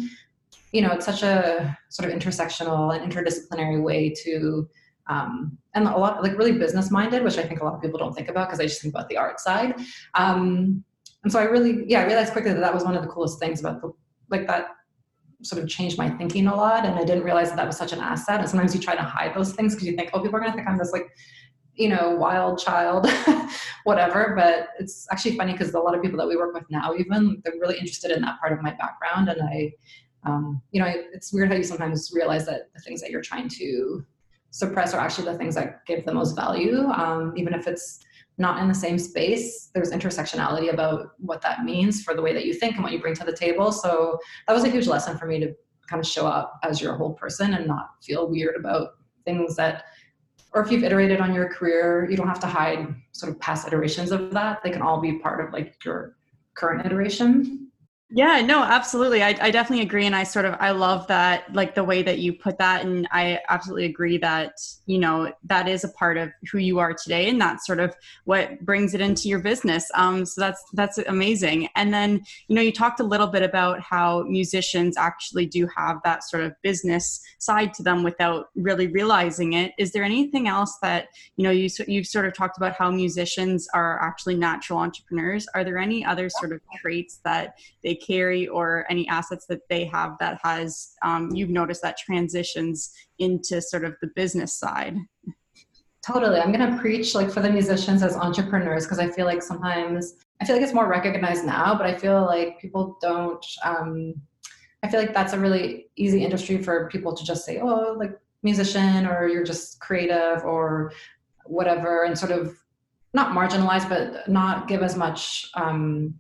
you 0.72 0.82
know 0.82 0.92
it's 0.92 1.06
such 1.06 1.22
a 1.22 1.76
sort 1.88 2.08
of 2.08 2.14
intersectional 2.16 2.94
and 2.94 3.10
interdisciplinary 3.10 3.82
way 3.82 4.12
to 4.24 4.68
um, 5.08 5.56
and 5.74 5.88
a 5.88 5.96
lot 5.96 6.22
like 6.22 6.36
really 6.36 6.52
business 6.52 6.90
minded 6.90 7.24
which 7.24 7.38
i 7.38 7.42
think 7.42 7.60
a 7.60 7.64
lot 7.64 7.74
of 7.74 7.80
people 7.80 7.98
don't 7.98 8.14
think 8.14 8.28
about 8.28 8.46
because 8.46 8.58
they 8.58 8.66
just 8.66 8.82
think 8.82 8.94
about 8.94 9.08
the 9.08 9.16
art 9.16 9.40
side. 9.40 9.74
Um, 10.14 10.84
and 11.24 11.32
so 11.32 11.38
i 11.38 11.44
really 11.44 11.84
yeah 11.86 12.00
i 12.00 12.04
realized 12.04 12.32
quickly 12.32 12.52
that 12.52 12.60
that 12.60 12.74
was 12.74 12.84
one 12.84 12.94
of 12.94 13.02
the 13.02 13.08
coolest 13.08 13.38
things 13.38 13.60
about 13.60 13.80
the 13.80 13.90
like 14.30 14.46
that 14.46 14.68
sort 15.42 15.62
of 15.62 15.68
changed 15.68 15.96
my 15.96 16.10
thinking 16.10 16.46
a 16.46 16.54
lot 16.54 16.84
and 16.84 16.98
i 16.98 17.04
didn't 17.04 17.24
realize 17.24 17.48
that 17.48 17.56
that 17.56 17.66
was 17.66 17.76
such 17.76 17.92
an 17.92 18.00
asset 18.00 18.40
and 18.40 18.48
sometimes 18.48 18.74
you 18.74 18.80
try 18.80 18.94
to 18.94 19.02
hide 19.02 19.34
those 19.34 19.52
things 19.52 19.74
because 19.74 19.86
you 19.88 19.96
think 19.96 20.10
oh 20.12 20.20
people 20.20 20.36
are 20.36 20.40
going 20.40 20.52
to 20.52 20.56
think 20.56 20.68
i'm 20.68 20.76
this 20.76 20.92
like 20.92 21.08
you 21.78 21.88
know, 21.88 22.10
wild 22.10 22.58
child, 22.58 23.08
whatever. 23.84 24.34
But 24.36 24.70
it's 24.78 25.06
actually 25.10 25.36
funny 25.36 25.52
because 25.52 25.72
a 25.72 25.78
lot 25.78 25.94
of 25.94 26.02
people 26.02 26.18
that 26.18 26.26
we 26.26 26.36
work 26.36 26.52
with 26.52 26.68
now, 26.70 26.94
even 26.94 27.40
they're 27.44 27.54
really 27.60 27.78
interested 27.78 28.10
in 28.10 28.20
that 28.22 28.40
part 28.40 28.52
of 28.52 28.60
my 28.60 28.72
background. 28.72 29.28
And 29.28 29.40
I, 29.40 29.72
um, 30.24 30.60
you 30.72 30.80
know, 30.80 30.92
it's 31.12 31.32
weird 31.32 31.50
how 31.50 31.56
you 31.56 31.62
sometimes 31.62 32.10
realize 32.12 32.44
that 32.46 32.72
the 32.74 32.80
things 32.80 33.00
that 33.00 33.10
you're 33.10 33.22
trying 33.22 33.48
to 33.50 34.04
suppress 34.50 34.92
are 34.92 35.00
actually 35.00 35.26
the 35.26 35.38
things 35.38 35.54
that 35.54 35.86
give 35.86 36.04
the 36.04 36.12
most 36.12 36.34
value, 36.34 36.80
um, 36.88 37.32
even 37.36 37.54
if 37.54 37.68
it's 37.68 38.00
not 38.38 38.60
in 38.60 38.68
the 38.68 38.74
same 38.74 38.98
space. 38.98 39.70
There's 39.72 39.92
intersectionality 39.92 40.72
about 40.72 41.10
what 41.18 41.42
that 41.42 41.64
means 41.64 42.02
for 42.02 42.14
the 42.14 42.22
way 42.22 42.32
that 42.32 42.44
you 42.44 42.54
think 42.54 42.74
and 42.74 42.82
what 42.82 42.92
you 42.92 43.00
bring 43.00 43.14
to 43.14 43.24
the 43.24 43.32
table. 43.32 43.70
So 43.70 44.18
that 44.46 44.52
was 44.52 44.64
a 44.64 44.70
huge 44.70 44.86
lesson 44.86 45.16
for 45.16 45.26
me 45.26 45.38
to 45.40 45.54
kind 45.88 46.00
of 46.00 46.06
show 46.06 46.26
up 46.26 46.58
as 46.64 46.80
your 46.80 46.94
whole 46.94 47.14
person 47.14 47.54
and 47.54 47.66
not 47.66 47.90
feel 48.02 48.28
weird 48.28 48.56
about 48.56 48.90
things 49.24 49.56
that 49.56 49.84
or 50.52 50.62
if 50.62 50.70
you've 50.70 50.84
iterated 50.84 51.20
on 51.20 51.34
your 51.34 51.48
career, 51.48 52.08
you 52.10 52.16
don't 52.16 52.28
have 52.28 52.40
to 52.40 52.46
hide 52.46 52.94
sort 53.12 53.32
of 53.32 53.40
past 53.40 53.66
iterations 53.66 54.10
of 54.10 54.30
that. 54.32 54.62
They 54.62 54.70
can 54.70 54.82
all 54.82 55.00
be 55.00 55.18
part 55.18 55.44
of 55.44 55.52
like 55.52 55.84
your 55.84 56.16
current 56.54 56.86
iteration. 56.86 57.67
Yeah, 58.10 58.40
no, 58.40 58.62
absolutely. 58.62 59.22
I, 59.22 59.36
I 59.38 59.50
definitely 59.50 59.84
agree. 59.84 60.06
And 60.06 60.16
I 60.16 60.22
sort 60.22 60.46
of, 60.46 60.54
I 60.60 60.70
love 60.70 61.06
that, 61.08 61.52
like 61.54 61.74
the 61.74 61.84
way 61.84 62.02
that 62.02 62.20
you 62.20 62.32
put 62.32 62.56
that. 62.56 62.86
And 62.86 63.06
I 63.12 63.38
absolutely 63.50 63.84
agree 63.84 64.16
that, 64.16 64.52
you 64.86 64.96
know, 64.96 65.30
that 65.44 65.68
is 65.68 65.84
a 65.84 65.90
part 65.90 66.16
of 66.16 66.30
who 66.50 66.56
you 66.56 66.78
are 66.78 66.94
today. 66.94 67.28
And 67.28 67.38
that's 67.38 67.66
sort 67.66 67.80
of 67.80 67.94
what 68.24 68.64
brings 68.64 68.94
it 68.94 69.02
into 69.02 69.28
your 69.28 69.40
business. 69.40 69.90
Um, 69.94 70.24
so 70.24 70.40
that's, 70.40 70.64
that's 70.72 70.96
amazing. 70.96 71.68
And 71.76 71.92
then, 71.92 72.24
you 72.46 72.56
know, 72.56 72.62
you 72.62 72.72
talked 72.72 73.00
a 73.00 73.04
little 73.04 73.26
bit 73.26 73.42
about 73.42 73.80
how 73.82 74.22
musicians 74.22 74.96
actually 74.96 75.44
do 75.44 75.68
have 75.76 75.98
that 76.04 76.24
sort 76.24 76.44
of 76.44 76.54
business 76.62 77.20
side 77.36 77.74
to 77.74 77.82
them 77.82 78.02
without 78.02 78.48
really 78.54 78.86
realizing 78.86 79.52
it. 79.52 79.72
Is 79.76 79.92
there 79.92 80.02
anything 80.02 80.48
else 80.48 80.78
that, 80.80 81.08
you 81.36 81.44
know, 81.44 81.50
you, 81.50 81.68
you've 81.86 82.06
sort 82.06 82.24
of 82.24 82.32
talked 82.32 82.56
about 82.56 82.72
how 82.72 82.90
musicians 82.90 83.68
are 83.74 84.00
actually 84.00 84.36
natural 84.36 84.78
entrepreneurs. 84.78 85.46
Are 85.54 85.62
there 85.62 85.76
any 85.76 86.06
other 86.06 86.30
sort 86.30 86.52
of 86.52 86.62
traits 86.80 87.20
that 87.24 87.58
they 87.84 87.97
carry 87.98 88.48
or 88.48 88.86
any 88.88 89.06
assets 89.08 89.46
that 89.48 89.68
they 89.68 89.84
have 89.84 90.16
that 90.20 90.38
has 90.42 90.94
um, 91.04 91.30
you've 91.34 91.50
noticed 91.50 91.82
that 91.82 91.98
transitions 91.98 92.92
into 93.18 93.60
sort 93.60 93.84
of 93.84 93.94
the 94.00 94.08
business 94.14 94.54
side? 94.54 94.96
Totally. 96.08 96.40
I'm 96.40 96.52
going 96.52 96.70
to 96.70 96.78
preach 96.78 97.14
like 97.14 97.30
for 97.30 97.40
the 97.40 97.50
musicians 97.50 98.02
as 98.02 98.16
entrepreneurs 98.16 98.84
because 98.84 98.98
i 98.98 99.10
feel 99.10 99.26
like 99.26 99.42
sometimes 99.42 100.14
i 100.40 100.44
feel 100.44 100.56
like 100.56 100.62
it's 100.62 100.72
more 100.72 100.88
recognized 100.88 101.44
now 101.44 101.74
but 101.76 101.86
i 101.86 101.94
feel 101.94 102.24
like 102.24 102.58
people 102.60 102.96
don't 103.02 103.44
um, 103.64 104.14
i 104.82 104.88
feel 104.88 105.00
like 105.00 105.12
that's 105.12 105.34
a 105.34 105.38
really 105.38 105.88
easy 105.96 106.24
industry 106.24 106.62
for 106.62 106.88
people 106.88 107.14
to 107.14 107.24
just 107.24 107.44
say 107.44 107.58
oh 107.60 107.94
like 107.98 108.12
musician 108.42 109.06
or 109.06 109.26
you're 109.26 109.44
just 109.44 109.80
creative 109.80 110.44
or 110.44 110.92
whatever 111.44 112.04
and 112.04 112.18
sort 112.18 112.32
of 112.32 112.56
not 113.12 113.32
marginalize 113.32 113.86
but 113.88 114.28
not 114.28 114.68
give 114.68 114.82
as 114.82 114.96
much 114.96 115.50
um, 115.54 116.14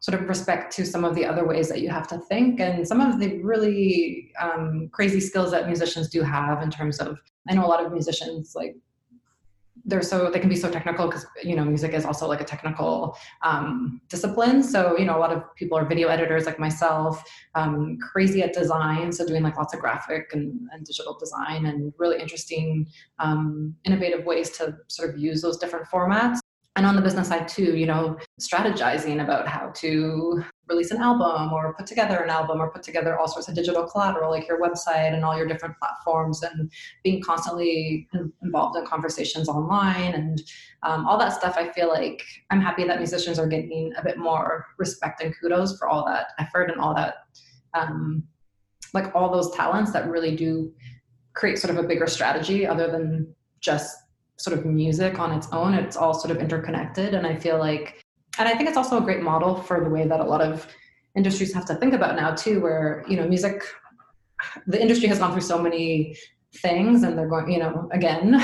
sort 0.00 0.20
of 0.20 0.28
respect 0.28 0.72
to 0.76 0.84
some 0.84 1.04
of 1.04 1.14
the 1.14 1.24
other 1.24 1.46
ways 1.46 1.68
that 1.68 1.80
you 1.80 1.88
have 1.88 2.06
to 2.06 2.18
think 2.18 2.60
and 2.60 2.86
some 2.86 3.00
of 3.00 3.18
the 3.18 3.38
really 3.42 4.32
um, 4.40 4.88
crazy 4.92 5.20
skills 5.20 5.50
that 5.50 5.66
musicians 5.66 6.08
do 6.08 6.22
have 6.22 6.62
in 6.62 6.70
terms 6.70 6.98
of 6.98 7.18
i 7.48 7.54
know 7.54 7.64
a 7.64 7.68
lot 7.68 7.84
of 7.84 7.92
musicians 7.92 8.54
like 8.54 8.76
they're 9.86 10.02
so 10.02 10.30
they 10.30 10.40
can 10.40 10.48
be 10.48 10.56
so 10.56 10.70
technical 10.70 11.06
because 11.06 11.26
you 11.42 11.54
know 11.54 11.64
music 11.64 11.92
is 11.92 12.04
also 12.04 12.26
like 12.26 12.40
a 12.40 12.44
technical 12.44 13.16
um, 13.42 14.00
discipline. 14.08 14.62
So 14.62 14.98
you 14.98 15.04
know 15.04 15.16
a 15.16 15.20
lot 15.20 15.32
of 15.32 15.42
people 15.54 15.78
are 15.78 15.84
video 15.84 16.08
editors 16.08 16.44
like 16.44 16.58
myself 16.58 17.22
um, 17.54 17.96
crazy 17.98 18.42
at 18.42 18.52
design 18.52 19.12
so 19.12 19.26
doing 19.26 19.42
like 19.42 19.56
lots 19.56 19.72
of 19.74 19.80
graphic 19.80 20.30
and, 20.32 20.68
and 20.72 20.84
digital 20.84 21.16
design 21.18 21.66
and 21.66 21.92
really 21.98 22.20
interesting 22.20 22.88
um, 23.20 23.74
innovative 23.84 24.24
ways 24.24 24.50
to 24.58 24.76
sort 24.88 25.10
of 25.10 25.18
use 25.18 25.40
those 25.40 25.56
different 25.56 25.86
formats 25.86 26.40
and 26.76 26.84
on 26.84 26.94
the 26.94 27.02
business 27.02 27.28
side 27.28 27.48
too 27.48 27.76
you 27.76 27.86
know 27.86 28.16
strategizing 28.40 29.22
about 29.22 29.48
how 29.48 29.70
to 29.74 30.42
release 30.68 30.90
an 30.90 31.00
album 31.00 31.52
or 31.52 31.74
put 31.74 31.86
together 31.86 32.18
an 32.18 32.30
album 32.30 32.60
or 32.60 32.70
put 32.70 32.82
together 32.82 33.18
all 33.18 33.26
sorts 33.26 33.48
of 33.48 33.54
digital 33.54 33.84
collateral 33.84 34.30
like 34.30 34.46
your 34.46 34.60
website 34.60 35.14
and 35.14 35.24
all 35.24 35.36
your 35.36 35.46
different 35.46 35.76
platforms 35.78 36.42
and 36.42 36.70
being 37.02 37.22
constantly 37.22 38.06
involved 38.42 38.76
in 38.76 38.84
conversations 38.84 39.48
online 39.48 40.14
and 40.14 40.42
um, 40.82 41.06
all 41.06 41.18
that 41.18 41.32
stuff 41.32 41.56
i 41.56 41.68
feel 41.72 41.88
like 41.88 42.22
i'm 42.50 42.60
happy 42.60 42.84
that 42.84 42.98
musicians 42.98 43.38
are 43.38 43.48
getting 43.48 43.92
a 43.96 44.04
bit 44.04 44.18
more 44.18 44.66
respect 44.78 45.22
and 45.22 45.34
kudos 45.40 45.78
for 45.78 45.88
all 45.88 46.04
that 46.04 46.28
effort 46.38 46.70
and 46.70 46.80
all 46.80 46.94
that 46.94 47.26
um, 47.74 48.22
like 48.94 49.14
all 49.14 49.30
those 49.30 49.50
talents 49.54 49.92
that 49.92 50.08
really 50.08 50.34
do 50.36 50.72
create 51.34 51.58
sort 51.58 51.76
of 51.76 51.82
a 51.82 51.86
bigger 51.86 52.06
strategy 52.06 52.66
other 52.66 52.90
than 52.90 53.34
just 53.60 53.96
sort 54.38 54.58
of 54.58 54.64
music 54.64 55.18
on 55.18 55.32
its 55.32 55.48
own. 55.52 55.74
It's 55.74 55.96
all 55.96 56.14
sort 56.14 56.30
of 56.30 56.38
interconnected. 56.42 57.14
And 57.14 57.26
I 57.26 57.36
feel 57.36 57.58
like, 57.58 58.02
and 58.38 58.48
I 58.48 58.54
think 58.54 58.68
it's 58.68 58.76
also 58.76 58.98
a 58.98 59.00
great 59.00 59.22
model 59.22 59.56
for 59.62 59.82
the 59.82 59.90
way 59.90 60.06
that 60.06 60.20
a 60.20 60.24
lot 60.24 60.42
of 60.42 60.66
industries 61.16 61.54
have 61.54 61.64
to 61.66 61.74
think 61.76 61.94
about 61.94 62.16
now 62.16 62.34
too, 62.34 62.60
where, 62.60 63.04
you 63.08 63.16
know, 63.16 63.26
music, 63.26 63.62
the 64.66 64.80
industry 64.80 65.08
has 65.08 65.18
gone 65.18 65.32
through 65.32 65.40
so 65.40 65.58
many 65.58 66.16
things 66.58 67.02
and 67.02 67.18
they're 67.18 67.28
going, 67.28 67.50
you 67.50 67.58
know, 67.58 67.88
again. 67.92 68.40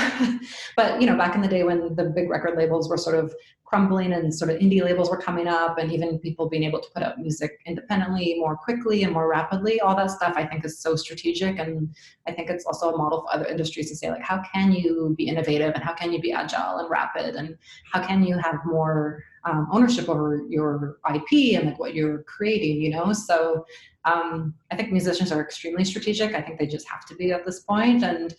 but, 0.75 1.01
you 1.01 1.07
know, 1.07 1.17
back 1.17 1.35
in 1.35 1.41
the 1.41 1.47
day 1.47 1.63
when 1.63 1.95
the 1.95 2.05
big 2.05 2.29
record 2.29 2.57
labels 2.57 2.89
were 2.89 2.97
sort 2.97 3.15
of 3.15 3.33
crumbling 3.73 4.13
and 4.13 4.31
sort 4.31 4.51
of 4.51 4.57
indie 4.59 4.83
labels 4.83 5.09
were 5.09 5.17
coming 5.17 5.47
up 5.47 5.79
and 5.79 5.91
even 5.91 6.19
people 6.19 6.47
being 6.47 6.63
able 6.63 6.79
to 6.79 6.87
put 6.93 7.01
out 7.01 7.17
music 7.17 7.59
independently 7.65 8.35
more 8.37 8.55
quickly 8.55 9.01
and 9.01 9.11
more 9.11 9.27
rapidly 9.27 9.79
all 9.79 9.95
that 9.95 10.11
stuff 10.11 10.33
i 10.35 10.45
think 10.45 10.63
is 10.63 10.77
so 10.79 10.95
strategic. 10.95 11.57
And 11.57 11.89
i 12.27 12.31
think 12.31 12.51
it's 12.51 12.65
also 12.65 12.93
a 12.93 12.97
model 12.97 13.21
for 13.21 13.33
other 13.33 13.45
industries 13.45 13.89
to 13.89 13.95
say 13.95 14.11
like 14.11 14.21
how 14.21 14.43
can 14.53 14.71
you 14.73 15.15
be 15.17 15.27
innovative 15.27 15.73
and 15.73 15.83
how 15.83 15.93
can 15.93 16.13
you 16.13 16.21
be 16.21 16.31
agile 16.31 16.77
and 16.77 16.89
rapid? 16.89 17.35
And 17.35 17.57
how 17.91 18.05
can 18.05 18.23
you 18.23 18.37
have 18.37 18.59
more 18.63 19.23
um, 19.45 19.67
ownership 19.71 20.07
over 20.07 20.43
your 20.47 20.99
ip 21.13 21.31
and 21.31 21.69
like 21.69 21.79
what 21.79 21.95
you're 21.95 22.23
creating 22.23 22.81
you 22.81 22.91
know? 22.91 23.11
So 23.11 23.65
um, 24.05 24.53
i 24.71 24.75
think 24.75 24.91
musicians 24.91 25.31
are 25.31 25.41
extremely 25.41 25.83
strategic 25.83 26.33
i 26.35 26.41
think 26.41 26.59
they 26.59 26.67
just 26.67 26.87
have 26.87 27.05
to 27.05 27.15
be 27.15 27.31
at 27.31 27.45
this 27.45 27.61
point 27.61 28.03
and 28.03 28.35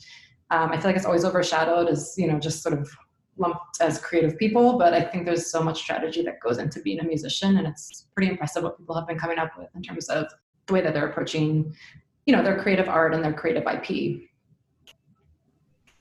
um, 0.51 0.71
i 0.71 0.77
feel 0.77 0.87
like 0.87 0.97
it's 0.97 1.07
always 1.07 1.25
overshadowed 1.25 1.89
as 1.89 2.15
you 2.17 2.27
know 2.27 2.39
just 2.39 2.63
sort 2.63 2.79
of 2.79 2.89
lumped 3.37 3.81
as 3.81 3.99
creative 3.99 4.39
people, 4.39 4.79
but 4.79 4.95
I 4.95 5.01
think 5.01 5.25
there's 5.25 5.51
so 5.51 5.63
much 5.63 5.81
strategy 5.81 6.23
that 6.23 6.41
goes 6.41 6.59
into 6.59 6.81
being 6.81 7.01
a 7.01 7.05
musician, 7.05 7.59
and 7.59 7.67
it's 7.67 8.07
pretty 8.15 8.31
impressive 8.31 8.63
what 8.63 8.79
people 8.79 8.95
have 8.95 9.07
been 9.07 9.19
coming 9.19 9.39
up 9.39 9.57
with 9.59 9.69
in 9.75 9.83
terms 9.83 10.09
of 10.09 10.27
the 10.67 10.73
way 10.73 10.81
that 10.81 10.95
they're 10.95 11.09
approaching, 11.09 11.75
you 12.27 12.35
know, 12.35 12.43
their 12.43 12.61
creative 12.63 12.89
art 12.89 13.15
and 13.15 13.25
their 13.25 13.33
creative 13.33 13.65
IP. 13.67 14.23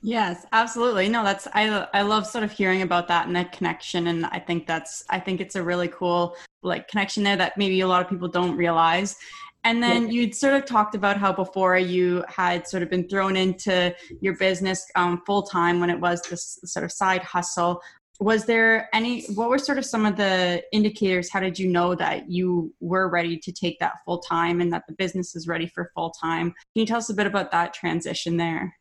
Yes, 0.00 0.44
absolutely. 0.52 1.08
No, 1.08 1.24
that's 1.24 1.48
I 1.54 1.88
I 1.94 2.02
love 2.02 2.26
sort 2.26 2.44
of 2.44 2.52
hearing 2.52 2.82
about 2.82 3.08
that 3.08 3.26
and 3.26 3.34
that 3.36 3.52
connection 3.52 4.08
and 4.08 4.26
I 4.26 4.38
think 4.38 4.66
that's 4.66 5.02
I 5.08 5.18
think 5.18 5.40
it's 5.40 5.56
a 5.56 5.62
really 5.62 5.88
cool 5.88 6.36
like 6.62 6.88
connection 6.88 7.22
there 7.22 7.38
that 7.38 7.56
maybe 7.56 7.80
a 7.80 7.88
lot 7.88 8.02
of 8.02 8.10
people 8.10 8.28
don't 8.28 8.54
realize. 8.54 9.16
And 9.64 9.82
then 9.82 10.10
you'd 10.10 10.34
sort 10.34 10.52
of 10.52 10.66
talked 10.66 10.94
about 10.94 11.16
how 11.16 11.32
before 11.32 11.78
you 11.78 12.22
had 12.28 12.68
sort 12.68 12.82
of 12.82 12.90
been 12.90 13.08
thrown 13.08 13.34
into 13.34 13.94
your 14.20 14.36
business 14.36 14.86
um, 14.94 15.22
full 15.24 15.42
time 15.42 15.80
when 15.80 15.88
it 15.88 15.98
was 15.98 16.20
this 16.22 16.58
sort 16.64 16.84
of 16.84 16.92
side 16.92 17.22
hustle. 17.22 17.80
Was 18.20 18.44
there 18.44 18.88
any, 18.94 19.24
what 19.34 19.48
were 19.48 19.58
sort 19.58 19.78
of 19.78 19.86
some 19.86 20.04
of 20.04 20.16
the 20.16 20.62
indicators? 20.72 21.30
How 21.30 21.40
did 21.40 21.58
you 21.58 21.68
know 21.68 21.94
that 21.94 22.30
you 22.30 22.72
were 22.80 23.08
ready 23.08 23.38
to 23.38 23.50
take 23.50 23.78
that 23.80 23.94
full 24.04 24.18
time 24.18 24.60
and 24.60 24.72
that 24.72 24.84
the 24.86 24.92
business 24.94 25.34
is 25.34 25.48
ready 25.48 25.66
for 25.66 25.90
full 25.94 26.10
time? 26.10 26.50
Can 26.50 26.80
you 26.80 26.86
tell 26.86 26.98
us 26.98 27.08
a 27.08 27.14
bit 27.14 27.26
about 27.26 27.50
that 27.52 27.72
transition 27.72 28.36
there? 28.36 28.76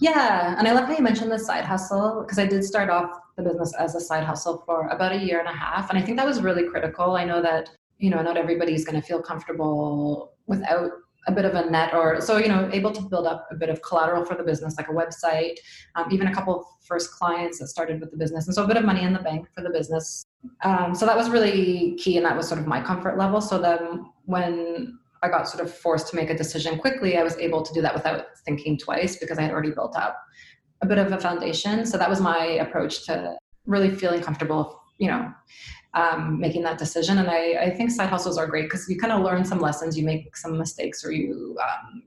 Yeah, 0.00 0.54
and 0.56 0.68
I 0.68 0.72
love 0.72 0.84
how 0.84 0.96
you 0.96 1.02
mentioned 1.02 1.32
the 1.32 1.38
side 1.38 1.64
hustle 1.64 2.22
because 2.22 2.38
I 2.38 2.46
did 2.46 2.62
start 2.62 2.90
off 2.90 3.10
the 3.36 3.42
business 3.42 3.74
as 3.74 3.94
a 3.94 4.00
side 4.00 4.22
hustle 4.22 4.62
for 4.64 4.86
about 4.88 5.12
a 5.12 5.18
year 5.18 5.40
and 5.40 5.48
a 5.48 5.52
half. 5.52 5.90
And 5.90 5.98
I 5.98 6.02
think 6.02 6.18
that 6.18 6.26
was 6.26 6.40
really 6.40 6.68
critical. 6.68 7.16
I 7.16 7.24
know 7.24 7.42
that 7.42 7.70
you 7.98 8.10
know 8.10 8.22
not 8.22 8.36
everybody's 8.36 8.84
going 8.84 9.00
to 9.00 9.06
feel 9.06 9.20
comfortable 9.20 10.32
without 10.46 10.90
a 11.26 11.32
bit 11.32 11.44
of 11.44 11.54
a 11.54 11.70
net 11.70 11.92
or 11.92 12.20
so 12.20 12.38
you 12.38 12.48
know 12.48 12.68
able 12.72 12.90
to 12.90 13.02
build 13.02 13.26
up 13.26 13.46
a 13.50 13.54
bit 13.54 13.68
of 13.68 13.82
collateral 13.82 14.24
for 14.24 14.34
the 14.34 14.42
business 14.42 14.76
like 14.78 14.88
a 14.88 14.92
website 14.92 15.56
um, 15.94 16.10
even 16.10 16.28
a 16.28 16.34
couple 16.34 16.58
of 16.58 16.64
first 16.84 17.12
clients 17.12 17.58
that 17.58 17.68
started 17.68 18.00
with 18.00 18.10
the 18.10 18.16
business 18.16 18.46
and 18.46 18.54
so 18.54 18.64
a 18.64 18.66
bit 18.66 18.76
of 18.76 18.84
money 18.84 19.02
in 19.02 19.12
the 19.12 19.18
bank 19.18 19.46
for 19.54 19.62
the 19.62 19.70
business. 19.70 20.24
Um, 20.64 20.94
so 20.94 21.04
that 21.04 21.16
was 21.16 21.28
really 21.28 21.96
key 21.96 22.16
and 22.16 22.24
that 22.24 22.36
was 22.36 22.48
sort 22.48 22.60
of 22.60 22.66
my 22.66 22.80
comfort 22.80 23.18
level. 23.18 23.40
So 23.40 23.58
then 23.58 24.06
when 24.24 24.98
i 25.22 25.28
got 25.28 25.48
sort 25.48 25.64
of 25.64 25.74
forced 25.74 26.06
to 26.08 26.14
make 26.14 26.30
a 26.30 26.36
decision 26.36 26.78
quickly 26.78 27.16
i 27.16 27.24
was 27.24 27.36
able 27.38 27.60
to 27.60 27.74
do 27.74 27.82
that 27.82 27.92
without 27.92 28.26
thinking 28.44 28.78
twice 28.78 29.16
because 29.16 29.36
i 29.36 29.42
had 29.42 29.50
already 29.50 29.72
built 29.72 29.96
up 29.96 30.16
a 30.80 30.86
bit 30.86 30.98
of 30.98 31.10
a 31.10 31.18
foundation. 31.18 31.84
So 31.84 31.98
that 31.98 32.08
was 32.08 32.20
my 32.20 32.44
approach 32.60 33.04
to 33.06 33.36
really 33.66 33.90
feeling 33.90 34.22
comfortable 34.22 34.80
you 34.98 35.08
know 35.08 35.32
um, 35.98 36.38
making 36.38 36.62
that 36.62 36.78
decision. 36.78 37.18
And 37.18 37.28
I, 37.28 37.54
I, 37.54 37.70
think 37.70 37.90
side 37.90 38.08
hustles 38.08 38.38
are 38.38 38.46
great 38.46 38.64
because 38.64 38.88
you 38.88 38.96
kind 38.96 39.12
of 39.12 39.22
learn 39.22 39.44
some 39.44 39.58
lessons, 39.58 39.98
you 39.98 40.04
make 40.04 40.36
some 40.36 40.56
mistakes, 40.56 41.04
or 41.04 41.10
you, 41.10 41.58
um, 41.60 42.04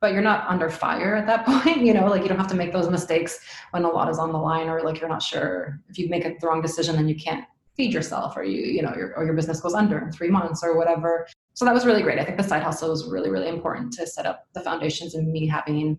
but 0.00 0.12
you're 0.12 0.22
not 0.22 0.44
under 0.48 0.68
fire 0.68 1.14
at 1.14 1.26
that 1.26 1.46
point. 1.64 1.78
You 1.78 1.94
know, 1.94 2.06
like 2.08 2.22
you 2.22 2.28
don't 2.28 2.38
have 2.38 2.48
to 2.48 2.56
make 2.56 2.72
those 2.72 2.90
mistakes 2.90 3.38
when 3.70 3.84
a 3.84 3.88
lot 3.88 4.10
is 4.10 4.18
on 4.18 4.32
the 4.32 4.38
line, 4.38 4.68
or 4.68 4.82
like 4.82 5.00
you're 5.00 5.08
not 5.08 5.22
sure 5.22 5.80
if 5.88 5.98
you 5.98 6.08
make 6.08 6.24
a 6.24 6.34
wrong 6.42 6.60
decision 6.60 6.96
then 6.96 7.08
you 7.08 7.14
can't 7.14 7.44
feed 7.76 7.94
yourself, 7.94 8.36
or 8.36 8.42
you, 8.42 8.60
you 8.60 8.82
know, 8.82 8.92
your, 8.96 9.14
or 9.16 9.24
your 9.24 9.34
business 9.34 9.60
goes 9.60 9.74
under 9.74 9.98
in 10.00 10.10
three 10.10 10.28
months 10.28 10.62
or 10.64 10.76
whatever. 10.76 11.26
So 11.54 11.64
that 11.64 11.72
was 11.72 11.86
really 11.86 12.02
great. 12.02 12.18
I 12.18 12.24
think 12.24 12.36
the 12.36 12.42
side 12.42 12.62
hustle 12.62 12.90
was 12.90 13.06
really, 13.06 13.30
really 13.30 13.48
important 13.48 13.92
to 13.94 14.06
set 14.06 14.26
up 14.26 14.46
the 14.54 14.60
foundations 14.60 15.14
and 15.14 15.30
me 15.30 15.46
having 15.46 15.96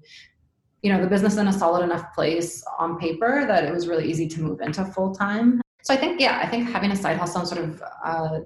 you 0.81 0.91
know 0.91 1.00
the 1.00 1.07
business 1.07 1.38
in 1.38 1.48
a 1.48 1.53
solid 1.53 1.83
enough 1.83 2.13
place 2.13 2.63
on 2.79 2.98
paper 2.98 3.45
that 3.48 3.63
it 3.63 3.71
was 3.71 3.88
really 3.88 4.10
easy 4.10 4.27
to 4.27 4.41
move 4.41 4.60
into 4.62 4.83
full 4.83 5.13
time 5.13 5.62
so 5.83 5.93
I 5.93 5.97
think, 5.97 6.19
yeah, 6.19 6.39
I 6.41 6.47
think 6.47 6.69
having 6.69 6.91
a 6.91 6.95
side 6.95 7.17
hustle 7.17 7.45
sort 7.45 7.63
of, 7.63 7.83
uh, 8.03 8.39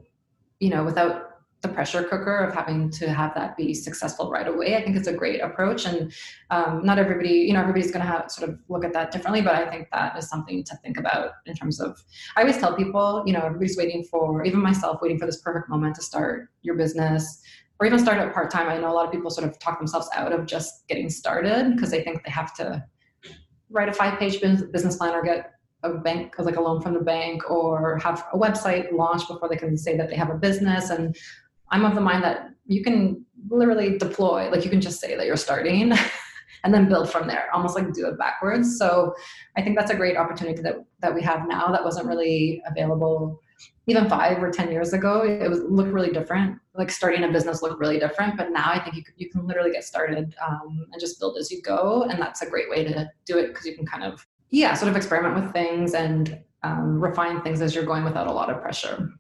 you 0.59 0.69
know, 0.69 0.83
without 0.83 1.31
the 1.61 1.67
pressure 1.73 2.03
cooker 2.03 2.37
of 2.37 2.53
having 2.53 2.89
to 2.91 3.09
have 3.09 3.33
that 3.33 3.57
be 3.57 3.73
successful 3.73 4.29
right 4.29 4.47
away, 4.47 4.75
I 4.75 4.83
think 4.83 4.95
it's 4.95 5.07
a 5.07 5.13
great 5.13 5.41
approach. 5.41 5.85
And 5.85 6.13
um, 6.51 6.85
not 6.85 6.99
everybody, 6.99 7.29
you 7.29 7.53
know, 7.53 7.61
everybody's 7.61 7.91
going 7.91 8.05
to 8.05 8.11
have 8.11 8.29
sort 8.29 8.49
of 8.49 8.59
look 8.69 8.85
at 8.85 8.93
that 8.93 9.11
differently, 9.11 9.41
but 9.41 9.55
I 9.55 9.69
think 9.69 9.87
that 9.91 10.17
is 10.17 10.29
something 10.29 10.63
to 10.63 10.75
think 10.77 10.97
about 10.97 11.31
in 11.45 11.55
terms 11.55 11.79
of. 11.79 12.01
I 12.37 12.41
always 12.41 12.57
tell 12.57 12.75
people, 12.75 13.23
you 13.25 13.33
know, 13.33 13.41
everybody's 13.41 13.77
waiting 13.77 14.03
for, 14.03 14.43
even 14.45 14.61
myself, 14.61 14.99
waiting 15.01 15.17
for 15.17 15.25
this 15.25 15.41
perfect 15.41 15.69
moment 15.69 15.95
to 15.95 16.01
start 16.03 16.49
your 16.61 16.75
business 16.75 17.41
or 17.79 17.87
even 17.87 17.99
start 17.99 18.19
it 18.19 18.33
part 18.33 18.51
time. 18.51 18.69
I 18.69 18.77
know 18.77 18.91
a 18.91 18.93
lot 18.93 19.05
of 19.05 19.11
people 19.11 19.29
sort 19.29 19.47
of 19.49 19.59
talk 19.59 19.79
themselves 19.79 20.07
out 20.13 20.31
of 20.31 20.45
just 20.45 20.87
getting 20.87 21.09
started 21.09 21.75
because 21.75 21.91
they 21.91 22.03
think 22.03 22.23
they 22.23 22.31
have 22.31 22.53
to 22.55 22.85
write 23.69 23.89
a 23.89 23.93
five 23.93 24.19
page 24.19 24.39
business 24.39 24.97
plan 24.97 25.13
or 25.13 25.23
get 25.23 25.54
a 25.91 25.99
bank 25.99 26.35
like 26.39 26.57
a 26.57 26.61
loan 26.61 26.81
from 26.81 26.93
the 26.93 26.99
bank 26.99 27.49
or 27.49 27.97
have 27.99 28.25
a 28.33 28.37
website 28.37 28.91
launch 28.91 29.27
before 29.27 29.49
they 29.49 29.55
can 29.55 29.77
say 29.77 29.97
that 29.97 30.09
they 30.09 30.15
have 30.15 30.29
a 30.29 30.35
business. 30.35 30.89
And 30.89 31.15
i'm 31.71 31.85
of 31.85 31.95
the 31.95 32.01
mind 32.01 32.23
that 32.23 32.49
you 32.67 32.83
can 32.83 33.25
literally 33.49 33.97
deploy 33.97 34.49
like 34.49 34.63
you 34.63 34.69
can 34.69 34.81
just 34.81 34.99
say 34.99 35.15
that 35.15 35.25
you're 35.25 35.37
starting 35.37 35.93
and 36.63 36.73
then 36.73 36.87
build 36.87 37.09
from 37.11 37.27
there 37.27 37.47
almost 37.53 37.75
like 37.75 37.91
do 37.93 38.07
it 38.07 38.17
backwards. 38.17 38.77
So 38.77 39.13
i 39.55 39.61
think 39.61 39.77
that's 39.77 39.91
a 39.91 39.95
great 39.95 40.17
opportunity 40.17 40.61
that 40.61 40.75
that 40.99 41.13
we 41.13 41.21
have 41.21 41.47
now 41.47 41.67
that 41.71 41.83
wasn't 41.83 42.07
really 42.07 42.61
available 42.67 43.41
even 43.87 44.09
five 44.09 44.41
or 44.41 44.51
ten 44.51 44.71
years 44.71 44.93
ago. 44.93 45.23
It 45.23 45.47
was 45.47 45.61
looked 45.61 45.91
really 45.91 46.11
different. 46.11 46.57
Like 46.73 46.89
starting 46.89 47.23
a 47.23 47.31
business 47.31 47.61
looked 47.61 47.79
really 47.79 47.99
different 47.99 48.35
but 48.35 48.51
now 48.51 48.69
i 48.71 48.79
think 48.83 48.95
you, 48.95 49.03
you 49.15 49.29
can 49.29 49.45
literally 49.47 49.71
get 49.71 49.83
started 49.83 50.35
um, 50.45 50.87
and 50.91 50.99
just 50.99 51.19
build 51.19 51.37
as 51.37 51.51
you 51.51 51.61
go. 51.61 52.03
And 52.09 52.21
that's 52.21 52.41
a 52.41 52.49
great 52.49 52.69
way 52.69 52.83
to 52.83 53.09
do 53.25 53.37
it 53.37 53.47
because 53.49 53.65
you 53.65 53.75
can 53.75 53.85
kind 53.85 54.03
of 54.03 54.25
yeah 54.49 54.73
sort 54.73 54.89
of 54.89 54.95
experiment 54.95 55.35
with 55.35 55.51
things 55.53 55.93
and 55.93 56.39
um, 56.63 56.99
refine 56.99 57.41
things 57.41 57.61
as 57.61 57.75
you're 57.75 57.85
going 57.85 58.03
without 58.03 58.27
a 58.27 58.31
lot 58.31 58.49
of 58.49 58.61
pressure 58.61 59.11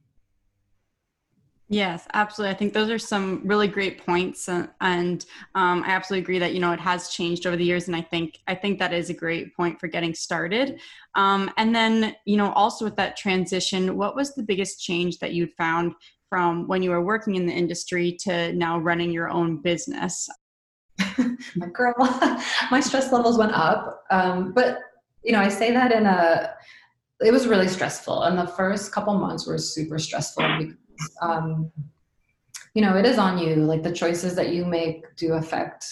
Yes, 1.67 2.07
absolutely. 2.13 2.53
I 2.53 2.57
think 2.57 2.73
those 2.73 2.91
are 2.91 2.99
some 2.99 3.41
really 3.43 3.67
great 3.67 4.05
points, 4.05 4.47
uh, 4.47 4.67
and 4.81 5.25
um, 5.55 5.81
I 5.83 5.89
absolutely 5.89 6.23
agree 6.23 6.37
that 6.37 6.53
you 6.53 6.59
know 6.59 6.73
it 6.73 6.79
has 6.79 7.09
changed 7.09 7.47
over 7.47 7.55
the 7.55 7.63
years, 7.63 7.87
and 7.87 7.95
I 7.95 8.01
think 8.01 8.39
I 8.47 8.53
think 8.53 8.77
that 8.77 8.93
is 8.93 9.09
a 9.09 9.15
great 9.15 9.55
point 9.55 9.79
for 9.79 9.87
getting 9.87 10.13
started. 10.13 10.79
Um, 11.15 11.49
and 11.57 11.73
then 11.73 12.15
you 12.25 12.37
know 12.37 12.51
also 12.51 12.85
with 12.85 12.95
that 12.97 13.17
transition, 13.17 13.97
what 13.97 14.15
was 14.15 14.35
the 14.35 14.43
biggest 14.43 14.79
change 14.79 15.17
that 15.19 15.33
you 15.33 15.47
found 15.57 15.93
from 16.29 16.67
when 16.67 16.83
you 16.83 16.91
were 16.91 17.01
working 17.01 17.33
in 17.33 17.47
the 17.47 17.53
industry 17.53 18.15
to 18.21 18.53
now 18.53 18.77
running 18.77 19.11
your 19.11 19.29
own 19.29 19.59
business? 19.59 20.29
my 21.55 21.67
girl, 21.73 21.95
my 22.69 22.79
stress 22.79 23.11
levels 23.11 23.39
went 23.39 23.53
up, 23.53 24.03
um, 24.11 24.53
but 24.53 24.81
you 25.25 25.31
know 25.31 25.39
I 25.39 25.49
say 25.49 25.71
that 25.71 25.91
in 25.91 26.05
a 26.05 26.53
it 27.21 27.31
was 27.31 27.47
really 27.47 27.67
stressful, 27.67 28.23
and 28.23 28.37
the 28.37 28.47
first 28.47 28.91
couple 28.91 29.17
months 29.17 29.47
were 29.47 29.57
super 29.57 29.97
stressful 29.97 30.45
because 30.59 31.17
um, 31.21 31.71
you 32.75 32.81
know 32.81 32.95
it 32.95 33.05
is 33.05 33.17
on 33.17 33.37
you 33.37 33.55
like 33.55 33.83
the 33.83 33.91
choices 33.91 34.35
that 34.35 34.53
you 34.53 34.65
make 34.65 35.15
do 35.15 35.33
affect 35.33 35.85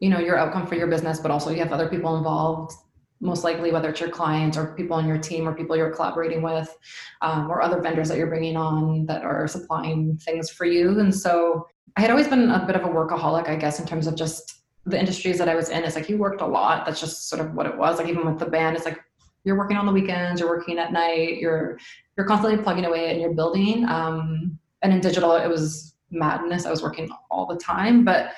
you 0.00 0.08
know 0.08 0.18
your 0.18 0.36
outcome 0.36 0.66
for 0.66 0.74
your 0.74 0.86
business 0.86 1.20
but 1.20 1.30
also 1.30 1.50
you 1.50 1.58
have 1.58 1.72
other 1.72 1.88
people 1.88 2.16
involved 2.16 2.72
most 3.20 3.44
likely 3.44 3.72
whether 3.72 3.90
it's 3.90 4.00
your 4.00 4.08
clients 4.08 4.56
or 4.56 4.74
people 4.76 4.96
on 4.96 5.06
your 5.06 5.18
team 5.18 5.46
or 5.46 5.54
people 5.54 5.76
you're 5.76 5.90
collaborating 5.90 6.40
with 6.40 6.74
um, 7.20 7.50
or 7.50 7.60
other 7.60 7.80
vendors 7.80 8.08
that 8.08 8.16
you're 8.16 8.28
bringing 8.28 8.56
on 8.56 9.04
that 9.06 9.22
are 9.24 9.46
supplying 9.46 10.16
things 10.18 10.48
for 10.50 10.64
you 10.64 10.98
and 11.00 11.14
so 11.14 11.66
i 11.96 12.00
had 12.00 12.10
always 12.10 12.28
been 12.28 12.50
a 12.50 12.64
bit 12.66 12.76
of 12.76 12.82
a 12.84 12.88
workaholic 12.88 13.48
i 13.48 13.56
guess 13.56 13.80
in 13.80 13.86
terms 13.86 14.06
of 14.06 14.14
just 14.14 14.62
the 14.86 14.98
industries 14.98 15.38
that 15.38 15.48
i 15.48 15.54
was 15.54 15.68
in 15.68 15.84
it's 15.84 15.96
like 15.96 16.08
you 16.08 16.16
worked 16.16 16.40
a 16.40 16.46
lot. 16.46 16.86
That's 16.86 17.00
just 17.00 17.28
sort 17.28 17.44
of 17.44 17.54
what 17.54 17.66
it 17.66 17.76
was. 17.76 17.98
Like 17.98 18.08
even 18.08 18.24
with 18.26 18.38
the 18.38 18.46
band 18.46 18.76
it's 18.76 18.84
like 18.84 18.98
you're 19.44 19.56
working 19.56 19.76
on 19.76 19.86
the 19.86 19.92
weekends 19.92 20.40
you're 20.40 20.48
working 20.48 20.78
at 20.78 20.92
night 20.92 21.38
you're 21.38 21.78
you're 22.16 22.26
constantly 22.26 22.62
plugging 22.62 22.84
away 22.84 23.10
and 23.10 23.20
you're 23.20 23.34
building 23.34 23.88
um, 23.88 24.58
and 24.82 24.92
in 24.92 25.00
digital 25.00 25.32
it 25.32 25.48
was 25.48 25.94
madness. 26.10 26.66
I 26.66 26.70
was 26.70 26.82
working 26.82 27.10
all 27.30 27.46
the 27.46 27.56
time 27.56 28.04
but 28.04 28.32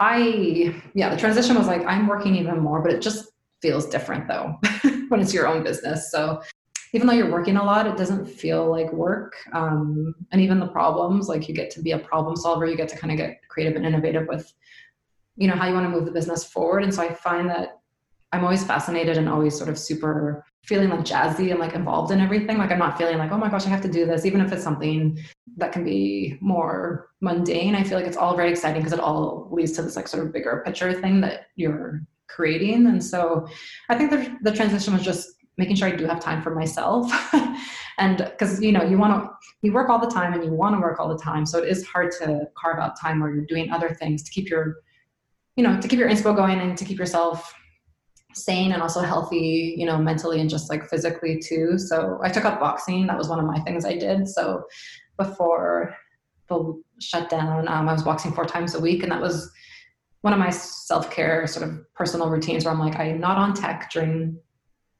i 0.00 0.74
yeah 0.94 1.08
the 1.08 1.16
transition 1.16 1.56
was 1.56 1.68
like 1.68 1.84
i'm 1.86 2.08
working 2.08 2.34
even 2.34 2.58
more 2.58 2.82
but 2.82 2.92
it 2.92 3.00
just 3.00 3.32
feels 3.62 3.86
different 3.86 4.26
though 4.26 4.58
when 5.08 5.20
it's 5.20 5.32
your 5.32 5.46
own 5.46 5.62
business. 5.62 6.10
So 6.10 6.42
even 6.92 7.06
though 7.06 7.14
you're 7.14 7.30
working 7.30 7.56
a 7.56 7.64
lot 7.64 7.86
it 7.86 7.96
doesn't 7.96 8.26
feel 8.26 8.68
like 8.68 8.92
work 8.92 9.34
um, 9.52 10.14
and 10.30 10.40
even 10.40 10.60
the 10.60 10.66
problems 10.66 11.28
like 11.28 11.48
you 11.48 11.54
get 11.54 11.70
to 11.70 11.80
be 11.80 11.92
a 11.92 11.98
problem 11.98 12.36
solver 12.36 12.66
you 12.66 12.76
get 12.76 12.88
to 12.88 12.98
kind 12.98 13.12
of 13.12 13.16
get 13.16 13.40
creative 13.48 13.76
and 13.76 13.86
innovative 13.86 14.26
with 14.28 14.52
you 15.36 15.48
know 15.48 15.54
how 15.54 15.66
you 15.66 15.74
want 15.74 15.84
to 15.84 15.90
move 15.90 16.04
the 16.04 16.12
business 16.12 16.44
forward 16.44 16.82
and 16.82 16.94
so 16.94 17.02
i 17.02 17.12
find 17.12 17.48
that 17.48 17.82
I'm 18.32 18.44
always 18.44 18.64
fascinated 18.64 19.18
and 19.18 19.28
always 19.28 19.56
sort 19.56 19.68
of 19.68 19.78
super 19.78 20.44
feeling 20.64 20.88
like 20.88 21.00
jazzy 21.00 21.50
and 21.50 21.60
like 21.60 21.74
involved 21.74 22.12
in 22.12 22.20
everything. 22.20 22.56
Like 22.56 22.70
I'm 22.70 22.78
not 22.78 22.96
feeling 22.96 23.18
like, 23.18 23.30
oh 23.30 23.36
my 23.36 23.50
gosh, 23.50 23.66
I 23.66 23.68
have 23.68 23.82
to 23.82 23.90
do 23.90 24.06
this, 24.06 24.24
even 24.24 24.40
if 24.40 24.52
it's 24.52 24.62
something 24.62 25.18
that 25.58 25.72
can 25.72 25.84
be 25.84 26.38
more 26.40 27.10
mundane. 27.20 27.74
I 27.74 27.82
feel 27.82 27.98
like 27.98 28.06
it's 28.06 28.16
all 28.16 28.34
very 28.34 28.50
exciting 28.50 28.80
because 28.80 28.94
it 28.94 29.00
all 29.00 29.48
leads 29.50 29.72
to 29.72 29.82
this 29.82 29.96
like 29.96 30.08
sort 30.08 30.24
of 30.24 30.32
bigger 30.32 30.62
picture 30.64 30.92
thing 30.94 31.20
that 31.20 31.48
you're 31.56 32.00
creating. 32.28 32.86
And 32.86 33.04
so 33.04 33.46
I 33.90 33.98
think 33.98 34.10
the, 34.10 34.34
the 34.40 34.56
transition 34.56 34.94
was 34.94 35.02
just 35.02 35.28
making 35.58 35.76
sure 35.76 35.88
I 35.88 35.92
do 35.94 36.06
have 36.06 36.20
time 36.20 36.40
for 36.40 36.54
myself. 36.54 37.12
and 37.98 38.16
because 38.16 38.62
you 38.62 38.72
know, 38.72 38.82
you 38.82 38.96
want 38.96 39.22
to 39.22 39.30
you 39.60 39.72
work 39.74 39.90
all 39.90 39.98
the 39.98 40.10
time 40.10 40.32
and 40.32 40.42
you 40.42 40.52
want 40.52 40.74
to 40.74 40.80
work 40.80 40.98
all 40.98 41.08
the 41.08 41.22
time. 41.22 41.44
So 41.44 41.58
it 41.58 41.68
is 41.68 41.84
hard 41.84 42.12
to 42.20 42.48
carve 42.56 42.78
out 42.78 42.98
time 42.98 43.20
where 43.20 43.30
you're 43.30 43.44
doing 43.44 43.70
other 43.70 43.94
things 43.94 44.22
to 44.22 44.30
keep 44.30 44.48
your 44.48 44.76
you 45.56 45.62
know, 45.62 45.80
to 45.80 45.88
keep 45.88 45.98
your 45.98 46.08
inspo 46.08 46.34
going 46.34 46.60
and 46.60 46.76
to 46.78 46.84
keep 46.84 46.98
yourself 46.98 47.54
sane 48.34 48.72
and 48.72 48.82
also 48.82 49.00
healthy, 49.00 49.74
you 49.76 49.84
know, 49.84 49.98
mentally 49.98 50.40
and 50.40 50.48
just 50.48 50.70
like 50.70 50.88
physically 50.88 51.38
too. 51.38 51.78
So 51.78 52.18
I 52.22 52.30
took 52.30 52.44
up 52.44 52.58
boxing. 52.58 53.06
That 53.06 53.18
was 53.18 53.28
one 53.28 53.38
of 53.38 53.44
my 53.44 53.60
things 53.60 53.84
I 53.84 53.96
did. 53.96 54.26
So 54.26 54.64
before 55.18 55.94
the 56.48 56.82
shutdown, 57.00 57.68
um, 57.68 57.88
I 57.88 57.92
was 57.92 58.02
boxing 58.02 58.32
four 58.32 58.46
times 58.46 58.74
a 58.74 58.80
week, 58.80 59.02
and 59.02 59.12
that 59.12 59.20
was 59.20 59.50
one 60.22 60.32
of 60.32 60.38
my 60.38 60.50
self 60.50 61.10
care 61.10 61.46
sort 61.46 61.68
of 61.68 61.92
personal 61.94 62.30
routines 62.30 62.64
where 62.64 62.72
I'm 62.72 62.80
like, 62.80 62.98
I'm 62.98 63.20
not 63.20 63.36
on 63.36 63.54
tech 63.54 63.90
during, 63.92 64.38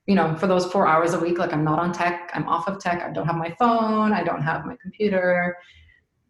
you 0.06 0.14
know, 0.14 0.34
for 0.36 0.46
those 0.46 0.70
four 0.70 0.86
hours 0.86 1.14
a 1.14 1.18
week. 1.18 1.38
Like 1.38 1.52
I'm 1.52 1.64
not 1.64 1.78
on 1.78 1.92
tech. 1.92 2.30
I'm 2.34 2.48
off 2.48 2.68
of 2.68 2.78
tech. 2.78 3.02
I 3.02 3.12
don't 3.12 3.26
have 3.26 3.36
my 3.36 3.54
phone. 3.58 4.12
I 4.12 4.22
don't 4.22 4.42
have 4.42 4.66
my 4.66 4.76
computer. 4.82 5.56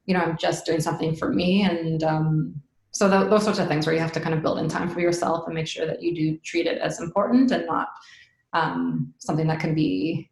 You 0.06 0.14
know, 0.14 0.20
I'm 0.20 0.36
just 0.36 0.66
doing 0.66 0.80
something 0.80 1.16
for 1.16 1.32
me 1.32 1.62
and. 1.62 2.04
um 2.04 2.62
so 2.92 3.10
th- 3.10 3.30
those 3.30 3.42
sorts 3.42 3.58
of 3.58 3.68
things 3.68 3.86
where 3.86 3.94
you 3.94 4.00
have 4.00 4.12
to 4.12 4.20
kind 4.20 4.34
of 4.34 4.42
build 4.42 4.58
in 4.58 4.68
time 4.68 4.88
for 4.88 5.00
yourself 5.00 5.46
and 5.46 5.54
make 5.54 5.66
sure 5.66 5.86
that 5.86 6.02
you 6.02 6.14
do 6.14 6.38
treat 6.38 6.66
it 6.66 6.78
as 6.78 7.00
important 7.00 7.50
and 7.50 7.66
not 7.66 7.88
um, 8.52 9.12
something 9.18 9.46
that 9.46 9.60
can 9.60 9.74
be 9.74 10.28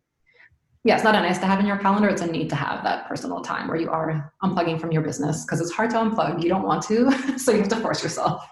yeah 0.85 0.94
it's 0.94 1.05
not 1.05 1.14
a 1.14 1.20
nice 1.20 1.38
to 1.38 1.46
have 1.46 1.61
in 1.61 1.66
your 1.66 1.77
calendar. 1.77 2.09
It's 2.09 2.23
a 2.23 2.27
need 2.27 2.49
to 2.51 2.57
have 2.57 2.85
that 2.85 3.07
personal 3.07 3.42
time 3.42 3.68
where 3.68 3.77
you 3.77 3.90
are 3.90 4.33
unplugging 4.42 4.81
from 4.81 4.92
your 4.92 5.03
business 5.03 5.44
because 5.44 5.61
it's 5.61 5.73
hard 5.73 5.90
to 5.90 5.96
unplug. 5.96 6.42
You 6.42 6.49
don't 6.49 6.64
want 6.64 6.83
to 6.85 7.11
so 7.38 7.53
you 7.53 7.59
have 7.59 7.68
to 7.68 7.77
force 7.77 8.03
yourself 8.03 8.46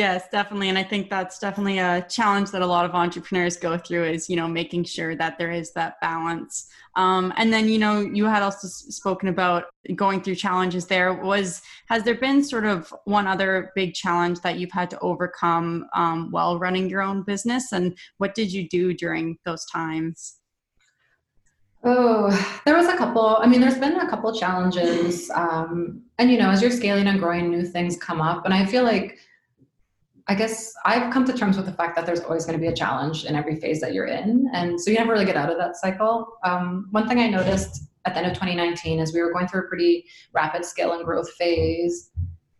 Yes, 0.00 0.30
definitely. 0.32 0.70
And 0.70 0.78
I 0.78 0.82
think 0.82 1.10
that's 1.10 1.38
definitely 1.38 1.78
a 1.78 2.00
challenge 2.08 2.52
that 2.52 2.62
a 2.62 2.66
lot 2.66 2.86
of 2.86 2.94
entrepreneurs 2.94 3.58
go 3.58 3.76
through 3.76 4.04
is, 4.04 4.30
you 4.30 4.36
know, 4.36 4.48
making 4.48 4.84
sure 4.84 5.14
that 5.14 5.36
there 5.36 5.50
is 5.50 5.74
that 5.74 6.00
balance. 6.00 6.70
Um, 6.96 7.34
and 7.36 7.52
then, 7.52 7.68
you 7.68 7.78
know, 7.78 8.00
you 8.00 8.24
had 8.24 8.42
also 8.42 8.66
spoken 8.66 9.28
about 9.28 9.64
going 9.96 10.22
through 10.22 10.36
challenges 10.36 10.86
there. 10.86 11.12
Was, 11.12 11.60
has 11.90 12.02
there 12.02 12.14
been 12.14 12.42
sort 12.42 12.64
of 12.64 12.94
one 13.04 13.26
other 13.26 13.72
big 13.74 13.92
challenge 13.92 14.40
that 14.40 14.58
you've 14.58 14.72
had 14.72 14.88
to 14.88 14.98
overcome 15.00 15.84
um, 15.94 16.30
while 16.30 16.58
running 16.58 16.88
your 16.88 17.02
own 17.02 17.22
business? 17.22 17.70
And 17.70 17.94
what 18.16 18.34
did 18.34 18.50
you 18.50 18.70
do 18.70 18.94
during 18.94 19.36
those 19.44 19.66
times? 19.66 20.36
Oh, 21.84 22.30
there 22.64 22.74
was 22.74 22.88
a 22.88 22.96
couple. 22.96 23.36
I 23.36 23.46
mean, 23.46 23.60
there's 23.60 23.78
been 23.78 24.00
a 24.00 24.08
couple 24.08 24.32
challenges. 24.34 25.28
Um, 25.34 26.04
and, 26.16 26.30
you 26.30 26.38
know, 26.38 26.48
as 26.48 26.62
you're 26.62 26.70
scaling 26.70 27.06
and 27.06 27.20
growing, 27.20 27.50
new 27.50 27.66
things 27.66 27.98
come 27.98 28.22
up. 28.22 28.46
And 28.46 28.54
I 28.54 28.64
feel 28.64 28.84
like, 28.84 29.18
I 30.30 30.34
guess 30.36 30.72
I've 30.84 31.12
come 31.12 31.24
to 31.24 31.32
terms 31.32 31.56
with 31.56 31.66
the 31.66 31.72
fact 31.72 31.96
that 31.96 32.06
there's 32.06 32.20
always 32.20 32.46
going 32.46 32.56
to 32.56 32.62
be 32.62 32.68
a 32.68 32.72
challenge 32.72 33.24
in 33.24 33.34
every 33.34 33.56
phase 33.56 33.80
that 33.80 33.92
you're 33.92 34.06
in. 34.06 34.48
And 34.54 34.80
so 34.80 34.88
you 34.88 34.96
never 34.96 35.10
really 35.10 35.24
get 35.24 35.34
out 35.34 35.50
of 35.50 35.58
that 35.58 35.74
cycle. 35.74 36.38
Um, 36.44 36.86
one 36.92 37.08
thing 37.08 37.18
I 37.18 37.26
noticed 37.26 37.90
at 38.04 38.14
the 38.14 38.20
end 38.20 38.28
of 38.28 38.34
2019 38.34 39.00
is 39.00 39.12
we 39.12 39.22
were 39.22 39.32
going 39.32 39.48
through 39.48 39.62
a 39.62 39.66
pretty 39.66 40.04
rapid 40.32 40.64
scale 40.64 40.92
and 40.92 41.04
growth 41.04 41.28
phase. 41.32 42.12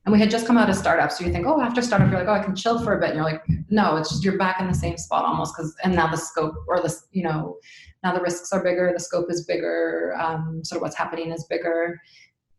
And 0.05 0.13
we 0.13 0.19
had 0.19 0.33
just 0.33 0.49
come 0.49 0.59
out 0.59 0.69
of 0.69 0.75
startup. 0.75 1.13
So 1.13 1.25
you 1.25 1.31
think, 1.31 1.47
oh, 1.47 1.61
after 1.61 1.81
startup, 1.81 2.11
you're 2.11 2.19
like, 2.19 2.29
oh, 2.29 2.41
I 2.41 2.43
can 2.43 2.57
chill 2.57 2.83
for 2.83 2.99
a 2.99 3.01
bit. 3.01 3.11
And 3.11 3.19
you're 3.19 3.25
like, 3.25 3.45
no, 3.69 3.95
it's 3.99 4.11
just 4.11 4.25
you're 4.25 4.37
back 4.37 4.61
in 4.61 4.67
the 4.67 4.75
same 4.75 4.97
spot 4.97 5.25
almost 5.25 5.55
because, 5.57 5.73
and 5.85 5.95
now 5.95 6.11
the 6.11 6.17
scope 6.17 6.57
or 6.67 6.81
the, 6.81 6.93
you 7.13 7.23
know, 7.23 7.57
now 8.03 8.13
the 8.13 8.21
risks 8.21 8.51
are 8.53 8.65
bigger, 8.65 8.91
the 8.93 8.99
scope 8.99 9.31
is 9.31 9.45
bigger, 9.45 10.17
um, 10.21 10.65
sort 10.65 10.79
of 10.79 10.83
what's 10.83 10.97
happening 10.97 11.31
is 11.31 11.45
bigger. 11.45 12.01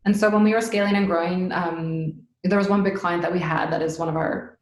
And 0.06 0.16
so 0.16 0.30
when 0.30 0.42
we 0.42 0.54
were 0.54 0.62
scaling 0.62 0.96
and 0.96 1.06
growing, 1.06 1.52
um, 1.52 2.14
there 2.44 2.58
was 2.58 2.70
one 2.70 2.82
big 2.82 2.94
client 2.94 3.20
that 3.20 3.32
we 3.32 3.40
had 3.40 3.70
that 3.70 3.82
is 3.82 3.98
one 3.98 4.08
of 4.08 4.16
our 4.16 4.58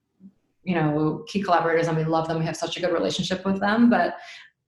you 0.64 0.74
know 0.74 1.24
key 1.26 1.42
collaborators 1.42 1.88
and 1.88 1.96
we 1.96 2.04
love 2.04 2.28
them 2.28 2.38
we 2.38 2.44
have 2.44 2.56
such 2.56 2.76
a 2.76 2.80
good 2.80 2.92
relationship 2.92 3.44
with 3.44 3.60
them 3.60 3.88
but 3.88 4.16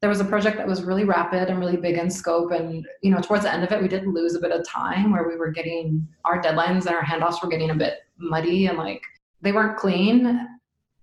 there 0.01 0.09
was 0.09 0.21
a 0.21 0.25
project 0.25 0.57
that 0.57 0.67
was 0.67 0.83
really 0.83 1.05
rapid 1.05 1.49
and 1.49 1.61
really 1.61 1.77
big 1.77 1.97
in 1.97 2.11
scope 2.11 2.51
and 2.51 2.87
you 3.03 3.11
know 3.11 3.21
towards 3.21 3.45
the 3.45 3.53
end 3.53 3.63
of 3.63 3.71
it 3.71 3.81
we 3.81 3.89
did 3.89 4.07
lose 4.07 4.35
a 4.35 4.41
bit 4.41 4.51
of 4.51 4.67
time 4.67 5.13
where 5.13 5.29
we 5.29 5.37
were 5.37 5.51
getting 5.51 6.07
our 6.25 6.43
deadlines 6.43 6.87
and 6.87 6.95
our 6.95 7.03
handoffs 7.03 7.43
were 7.43 7.49
getting 7.49 7.71
a 7.71 7.75
bit 7.75 7.99
muddy 8.19 8.67
and 8.67 8.79
like 8.79 9.03
they 9.43 9.53
weren't 9.53 9.77
clean 9.77 10.49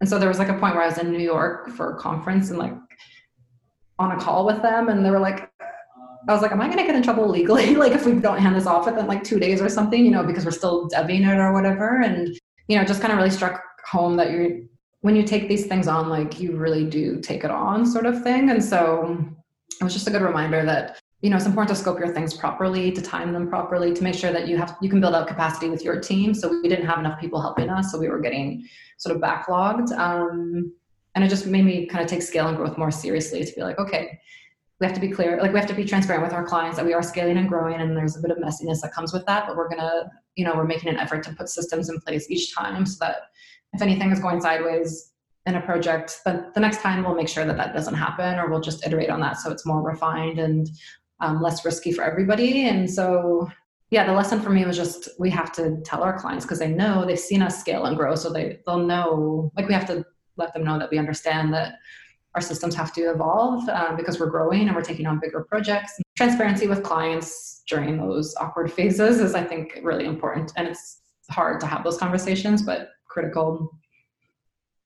and 0.01 0.09
so 0.09 0.17
there 0.17 0.29
was 0.29 0.39
like 0.39 0.49
a 0.49 0.57
point 0.57 0.75
where 0.75 0.83
i 0.83 0.87
was 0.87 0.97
in 0.97 1.11
new 1.11 1.19
york 1.19 1.69
for 1.69 1.95
a 1.95 1.99
conference 1.99 2.49
and 2.49 2.59
like 2.59 2.73
on 3.99 4.11
a 4.11 4.19
call 4.19 4.45
with 4.45 4.61
them 4.61 4.89
and 4.89 5.05
they 5.05 5.11
were 5.11 5.19
like 5.19 5.51
I 6.27 6.33
was 6.33 6.41
like, 6.41 6.51
am 6.51 6.61
I 6.61 6.65
going 6.65 6.77
to 6.77 6.83
get 6.83 6.95
in 6.95 7.01
trouble 7.01 7.27
legally? 7.27 7.75
like 7.75 7.93
if 7.93 8.05
we 8.05 8.13
don't 8.13 8.37
hand 8.37 8.55
this 8.55 8.67
off 8.67 8.85
within 8.85 9.07
like 9.07 9.23
two 9.23 9.39
days 9.39 9.61
or 9.61 9.69
something, 9.69 10.03
you 10.03 10.11
know, 10.11 10.23
because 10.23 10.45
we're 10.45 10.51
still 10.51 10.87
debbing 10.87 11.23
it 11.23 11.37
or 11.37 11.53
whatever. 11.53 12.01
And, 12.01 12.37
you 12.67 12.77
know, 12.77 12.83
just 12.83 13.01
kind 13.01 13.11
of 13.11 13.17
really 13.17 13.31
struck 13.31 13.63
home 13.87 14.17
that 14.17 14.29
you're 14.29 14.59
when 15.01 15.15
you 15.15 15.23
take 15.23 15.47
these 15.47 15.65
things 15.65 15.87
on, 15.87 16.09
like 16.09 16.39
you 16.39 16.55
really 16.55 16.85
do 16.85 17.19
take 17.19 17.43
it 17.43 17.51
on, 17.51 17.85
sort 17.85 18.05
of 18.05 18.21
thing. 18.21 18.49
And 18.49 18.63
so 18.63 19.25
it 19.79 19.83
was 19.83 19.93
just 19.93 20.07
a 20.07 20.11
good 20.11 20.21
reminder 20.21 20.65
that 20.65 20.99
you 21.21 21.29
know 21.29 21.35
it's 21.35 21.45
important 21.45 21.75
to 21.75 21.81
scope 21.81 21.99
your 21.99 22.13
things 22.13 22.33
properly 22.33 22.91
to 22.91 23.01
time 23.01 23.33
them 23.33 23.49
properly 23.49 23.93
to 23.93 24.03
make 24.03 24.15
sure 24.15 24.31
that 24.31 24.47
you 24.47 24.57
have 24.57 24.77
you 24.81 24.89
can 24.89 25.01
build 25.01 25.13
out 25.15 25.27
capacity 25.27 25.69
with 25.69 25.83
your 25.83 25.99
team. 25.99 26.33
So 26.33 26.49
we 26.49 26.69
didn't 26.69 26.85
have 26.85 26.99
enough 26.99 27.19
people 27.19 27.41
helping 27.41 27.69
us 27.69 27.91
so 27.91 27.99
we 27.99 28.09
were 28.09 28.19
getting 28.19 28.67
sort 28.97 29.15
of 29.15 29.21
backlogged. 29.21 29.91
Um, 29.97 30.73
and 31.15 31.23
it 31.23 31.29
just 31.29 31.45
made 31.45 31.65
me 31.65 31.85
kind 31.87 32.03
of 32.03 32.09
take 32.09 32.21
scale 32.21 32.47
and 32.47 32.55
growth 32.55 32.77
more 32.77 32.91
seriously 32.91 33.43
to 33.43 33.53
be 33.53 33.61
like 33.61 33.79
okay 33.79 34.19
we 34.79 34.85
have 34.85 34.95
to 34.95 35.01
be 35.01 35.09
clear 35.09 35.41
like 35.41 35.51
we 35.51 35.59
have 35.59 35.67
to 35.67 35.73
be 35.73 35.83
transparent 35.83 36.23
with 36.23 36.33
our 36.33 36.45
clients 36.45 36.77
that 36.77 36.85
we 36.85 36.93
are 36.93 37.03
scaling 37.03 37.37
and 37.37 37.49
growing 37.49 37.81
and 37.81 37.95
there's 37.97 38.15
a 38.15 38.21
bit 38.21 38.31
of 38.31 38.37
messiness 38.37 38.81
that 38.81 38.93
comes 38.93 39.11
with 39.11 39.25
that. 39.25 39.45
But 39.45 39.57
we're 39.57 39.69
gonna 39.69 40.09
you 40.35 40.45
know 40.45 40.55
we're 40.55 40.65
making 40.65 40.89
an 40.89 40.97
effort 40.97 41.23
to 41.23 41.33
put 41.33 41.49
systems 41.49 41.89
in 41.89 41.99
place 41.99 42.29
each 42.29 42.55
time 42.55 42.85
so 42.85 42.97
that 43.05 43.23
if 43.73 43.81
anything 43.81 44.11
is 44.11 44.19
going 44.19 44.41
sideways 44.41 45.13
in 45.45 45.55
a 45.55 45.61
project 45.61 46.19
but 46.25 46.53
the 46.53 46.59
next 46.59 46.81
time 46.81 47.03
we'll 47.03 47.15
make 47.15 47.29
sure 47.29 47.45
that 47.45 47.57
that 47.57 47.73
doesn't 47.73 47.95
happen 47.95 48.37
or 48.37 48.49
we'll 48.49 48.59
just 48.59 48.85
iterate 48.85 49.09
on 49.09 49.19
that 49.19 49.37
so 49.37 49.51
it's 49.51 49.65
more 49.65 49.81
refined 49.81 50.39
and 50.39 50.69
um, 51.21 51.41
less 51.41 51.65
risky 51.65 51.91
for 51.91 52.03
everybody 52.03 52.67
and 52.67 52.89
so 52.89 53.49
yeah 53.89 54.05
the 54.05 54.13
lesson 54.13 54.39
for 54.41 54.49
me 54.49 54.65
was 54.65 54.77
just 54.77 55.09
we 55.17 55.29
have 55.29 55.51
to 55.51 55.77
tell 55.83 56.03
our 56.03 56.19
clients 56.19 56.45
because 56.45 56.59
they 56.59 56.69
know 56.69 57.05
they've 57.05 57.19
seen 57.19 57.41
us 57.41 57.59
scale 57.59 57.85
and 57.85 57.97
grow 57.97 58.15
so 58.15 58.31
they 58.31 58.59
they'll 58.65 58.85
know 58.85 59.51
like 59.55 59.67
we 59.67 59.73
have 59.73 59.87
to 59.87 60.05
let 60.37 60.53
them 60.53 60.63
know 60.63 60.77
that 60.79 60.89
we 60.91 60.97
understand 60.97 61.53
that 61.53 61.75
our 62.35 62.41
systems 62.41 62.75
have 62.75 62.93
to 62.93 63.01
evolve 63.01 63.67
um, 63.69 63.95
because 63.95 64.19
we're 64.19 64.29
growing 64.29 64.67
and 64.67 64.75
we're 64.75 64.83
taking 64.83 65.05
on 65.05 65.19
bigger 65.19 65.43
projects. 65.43 65.99
Transparency 66.15 66.67
with 66.67 66.83
clients 66.83 67.63
during 67.67 67.97
those 67.97 68.35
awkward 68.39 68.71
phases 68.77 69.19
is, 69.19 69.35
I 69.35 69.43
think, 69.43 69.79
really 69.83 70.05
important. 70.05 70.51
And 70.55 70.67
it's 70.67 71.01
hard 71.29 71.59
to 71.61 71.67
have 71.67 71.83
those 71.83 71.97
conversations, 71.97 72.61
but 72.61 72.89
critical 73.09 73.79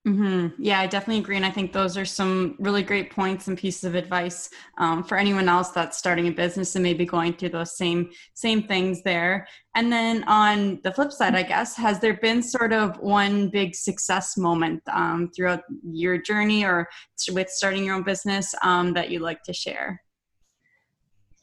Mm-hmm. 0.06 0.62
Yeah, 0.62 0.82
I 0.82 0.88
definitely 0.88 1.22
agree. 1.22 1.38
And 1.38 1.46
I 1.46 1.50
think 1.50 1.72
those 1.72 1.96
are 1.96 2.04
some 2.04 2.56
really 2.60 2.84
great 2.84 3.10
points 3.10 3.48
and 3.48 3.58
pieces 3.58 3.86
of 3.86 3.96
advice 3.96 4.50
um, 4.78 5.02
for 5.02 5.18
anyone 5.18 5.48
else 5.48 5.70
that's 5.70 5.98
starting 5.98 6.28
a 6.28 6.32
business 6.32 6.76
and 6.76 6.84
maybe 6.84 7.06
going 7.06 7.34
through 7.34 7.50
those 7.50 7.78
same 7.78 8.10
same 8.34 8.64
things 8.64 9.02
there. 9.04 9.48
And 9.76 9.90
then 9.90 10.26
on 10.26 10.82
the 10.84 10.92
flip 10.92 11.14
side, 11.14 11.36
I 11.36 11.44
guess, 11.44 11.78
has 11.78 12.02
there 12.02 12.16
been 12.16 12.44
sort 12.44 12.74
of 12.74 13.00
one 13.00 13.48
big 13.48 13.76
success 13.76 14.36
moment 14.36 14.84
um, 14.92 15.32
throughout 15.34 15.64
your 15.90 16.18
journey 16.18 16.66
or 16.66 16.90
with 17.32 17.50
starting 17.50 17.86
your 17.86 17.96
own 17.96 18.04
business 18.04 18.54
um, 18.62 18.92
that 18.94 19.10
you'd 19.10 19.22
like 19.22 19.42
to 19.44 19.54
share? 19.54 20.02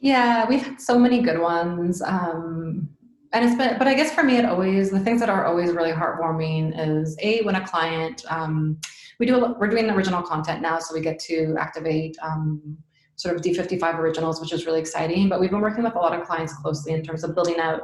Yeah, 0.01 0.47
we've 0.47 0.63
had 0.63 0.83
so 0.83 0.99
many 0.99 1.23
good 1.23 1.41
ones. 1.41 2.03
Um, 2.03 2.91
and 3.33 3.45
it's 3.45 3.55
been 3.57 3.79
but 3.79 3.87
i 3.87 3.95
guess 3.95 4.13
for 4.13 4.23
me 4.23 4.37
it 4.37 4.45
always 4.45 4.91
the 4.91 5.01
things 5.01 5.21
that 5.21 5.29
are 5.29 5.45
always 5.47 5.73
really 5.73 5.93
heartwarming 5.93 6.73
is 6.77 7.17
a 7.21 7.43
when 7.43 7.55
a 7.55 7.67
client 7.67 8.25
um, 8.29 8.79
we 9.19 9.27
do 9.27 9.55
we're 9.59 9.69
doing 9.69 9.89
original 9.91 10.23
content 10.23 10.63
now 10.63 10.79
so 10.79 10.95
we 10.95 11.01
get 11.01 11.19
to 11.19 11.55
activate 11.59 12.17
um, 12.23 12.77
sort 13.17 13.37
of 13.37 13.43
d55 13.43 13.99
originals 13.99 14.41
which 14.41 14.53
is 14.53 14.67
really 14.67 14.81
exciting 14.81 15.29
but 15.29 15.41
we've 15.41 15.51
been 15.51 15.61
working 15.61 15.85
with 15.85 15.95
a 15.95 15.99
lot 15.99 16.19
of 16.19 16.27
clients 16.27 16.53
closely 16.55 16.93
in 16.93 17.03
terms 17.03 17.23
of 17.23 17.35
building 17.35 17.59
out 17.59 17.83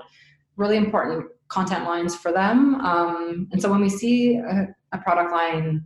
really 0.57 0.77
important 0.77 1.27
content 1.49 1.85
lines 1.85 2.15
for 2.17 2.33
them 2.33 2.77
um, 2.77 3.49
and 3.53 3.61
so 3.61 3.71
when 3.71 3.81
we 3.81 3.89
see 3.89 4.37
a, 4.37 4.69
a 4.93 4.99
product 4.99 5.31
line 5.33 5.85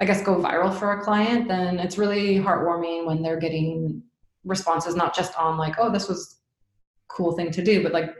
i 0.00 0.04
guess 0.04 0.22
go 0.22 0.36
viral 0.36 0.74
for 0.76 0.92
a 0.92 1.02
client 1.02 1.46
then 1.46 1.78
it's 1.78 1.98
really 1.98 2.36
heartwarming 2.38 3.06
when 3.06 3.22
they're 3.22 3.38
getting 3.38 4.02
responses 4.44 4.96
not 4.96 5.14
just 5.14 5.38
on 5.38 5.56
like 5.56 5.74
oh 5.78 5.92
this 5.92 6.08
was 6.08 6.40
cool 7.06 7.32
thing 7.32 7.50
to 7.50 7.62
do 7.62 7.82
but 7.82 7.92
like 7.92 8.10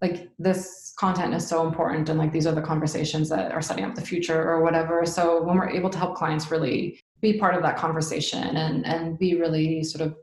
like 0.00 0.30
this 0.38 0.94
content 0.98 1.34
is 1.34 1.46
so 1.46 1.66
important 1.66 2.08
and 2.08 2.18
like 2.18 2.32
these 2.32 2.46
are 2.46 2.54
the 2.54 2.62
conversations 2.62 3.28
that 3.28 3.52
are 3.52 3.62
setting 3.62 3.84
up 3.84 3.94
the 3.94 4.00
future 4.00 4.50
or 4.50 4.62
whatever 4.62 5.04
so 5.04 5.42
when 5.42 5.56
we're 5.56 5.68
able 5.68 5.90
to 5.90 5.98
help 5.98 6.16
clients 6.16 6.50
really 6.50 7.00
be 7.20 7.38
part 7.38 7.54
of 7.54 7.62
that 7.62 7.76
conversation 7.76 8.56
and 8.56 8.86
and 8.86 9.18
be 9.18 9.34
really 9.34 9.82
sort 9.82 10.06
of 10.06 10.16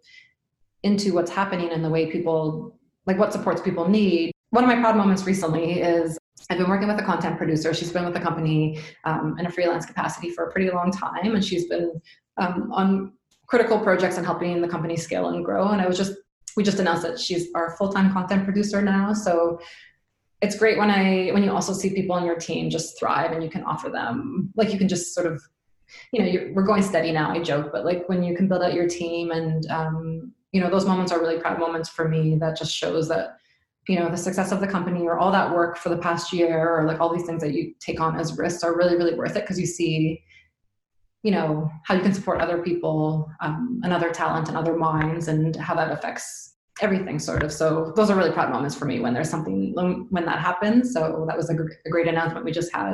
into 0.84 1.14
what's 1.14 1.32
happening 1.32 1.72
and 1.72 1.84
the 1.84 1.90
way 1.90 2.12
people 2.12 2.78
like 3.06 3.18
what 3.18 3.32
supports 3.32 3.62
people 3.62 3.88
need 3.88 4.32
one 4.52 4.64
of 4.64 4.70
my 4.70 4.80
proud 4.80 4.96
moments 4.96 5.26
recently 5.26 5.82
is 5.82 6.18
I've 6.50 6.58
been 6.58 6.70
working 6.70 6.88
with 6.88 7.00
a 7.00 7.04
content 7.04 7.38
producer. 7.38 7.74
She's 7.74 7.92
been 7.92 8.06
with 8.06 8.14
the 8.14 8.20
company 8.20 8.80
um, 9.04 9.36
in 9.40 9.46
a 9.46 9.50
freelance 9.50 9.86
capacity 9.86 10.30
for 10.30 10.46
a 10.46 10.52
pretty 10.52 10.70
long 10.70 10.92
time, 10.92 11.34
and 11.34 11.44
she's 11.44 11.68
been 11.68 12.00
um, 12.38 12.72
on 12.72 13.14
critical 13.48 13.80
projects 13.80 14.18
and 14.18 14.26
helping 14.26 14.62
the 14.62 14.68
company 14.68 14.96
scale 14.96 15.30
and 15.30 15.44
grow. 15.44 15.70
And 15.70 15.82
I 15.82 15.88
was 15.88 15.98
just 15.98 16.14
we 16.56 16.64
just 16.64 16.80
announced 16.80 17.04
that 17.04 17.20
she's 17.20 17.48
our 17.54 17.76
full-time 17.78 18.12
content 18.14 18.46
producer 18.46 18.82
now. 18.82 19.14
So 19.14 19.60
it's 20.42 20.58
great 20.58 20.78
when 20.78 20.90
I 20.92 21.30
when 21.32 21.44
you 21.44 21.52
also 21.52 21.74
see 21.74 21.90
people 21.90 22.16
on 22.16 22.26
your 22.26 22.36
team 22.36 22.70
just 22.70 23.00
thrive 23.00 23.32
and 23.32 23.44
you 23.44 23.50
can 23.50 23.64
offer 23.64 23.90
them 23.90 24.52
like 24.56 24.72
you 24.72 24.78
can 24.78 24.88
just 24.88 25.14
sort 25.14 25.28
of 25.28 25.42
you 26.12 26.22
know 26.22 26.52
we're 26.54 26.64
going 26.64 26.84
steady 26.84 27.12
now. 27.12 27.32
I 27.32 27.42
joke, 27.42 27.70
but 27.72 27.86
like 27.86 28.08
when 28.10 28.24
you 28.24 28.36
can 28.36 28.48
build 28.48 28.64
out 28.64 28.74
your 28.74 28.88
team 28.88 29.32
and 29.32 29.66
um, 29.70 30.34
you 30.52 30.62
know 30.62 30.70
those 30.70 30.86
moments 30.86 31.12
are 31.12 31.20
really 31.20 31.40
proud 31.40 31.60
moments 31.60 31.90
for 31.90 32.08
me. 32.08 32.38
That 32.40 32.58
just 32.58 32.74
shows 32.74 33.08
that 33.10 33.38
you 33.88 34.00
know 34.00 34.10
the 34.10 34.18
success 34.18 34.52
of 34.52 34.62
the 34.62 34.68
company 34.68 35.04
or 35.04 35.18
all 35.20 35.32
that 35.32 35.54
work 35.54 35.78
for 35.78 35.90
the 35.90 35.98
past 35.98 36.34
year 36.34 36.70
or 36.70 36.86
like 36.86 37.00
all 37.00 37.14
these 37.14 37.26
things 37.26 37.42
that 37.42 37.54
you 37.54 37.74
take 37.80 38.02
on 38.02 38.20
as 38.20 38.38
risks 38.38 38.64
are 38.64 38.76
really 38.76 38.96
really 38.96 39.16
worth 39.16 39.36
it 39.36 39.42
because 39.44 39.60
you 39.60 39.68
see 39.68 40.22
you 41.26 41.32
know 41.32 41.72
how 41.86 41.96
you 41.96 42.02
can 42.02 42.14
support 42.14 42.40
other 42.40 42.60
people 42.62 43.28
um, 43.42 43.82
and 43.84 43.92
other 43.92 44.12
talent 44.12 44.48
and 44.48 44.56
other 44.56 44.76
minds 44.78 45.28
and 45.28 45.56
how 45.56 45.74
that 45.74 45.92
affects 45.92 46.54
everything 46.82 47.18
sort 47.18 47.42
of. 47.42 47.52
So 47.52 47.94
those 47.96 48.12
are 48.12 48.16
really 48.16 48.32
proud 48.32 48.52
moments 48.52 48.76
for 48.76 48.86
me 48.86 49.00
when 49.00 49.16
there's 49.16 49.30
something 49.30 49.74
when 49.74 50.26
that 50.26 50.40
happens. 50.40 50.94
So 50.94 51.26
that 51.28 51.36
was 51.36 51.50
a, 51.50 51.56
a 51.56 51.90
great 51.90 52.08
announcement 52.08 52.46
we 52.46 52.52
just 52.52 52.72
had 52.72 52.94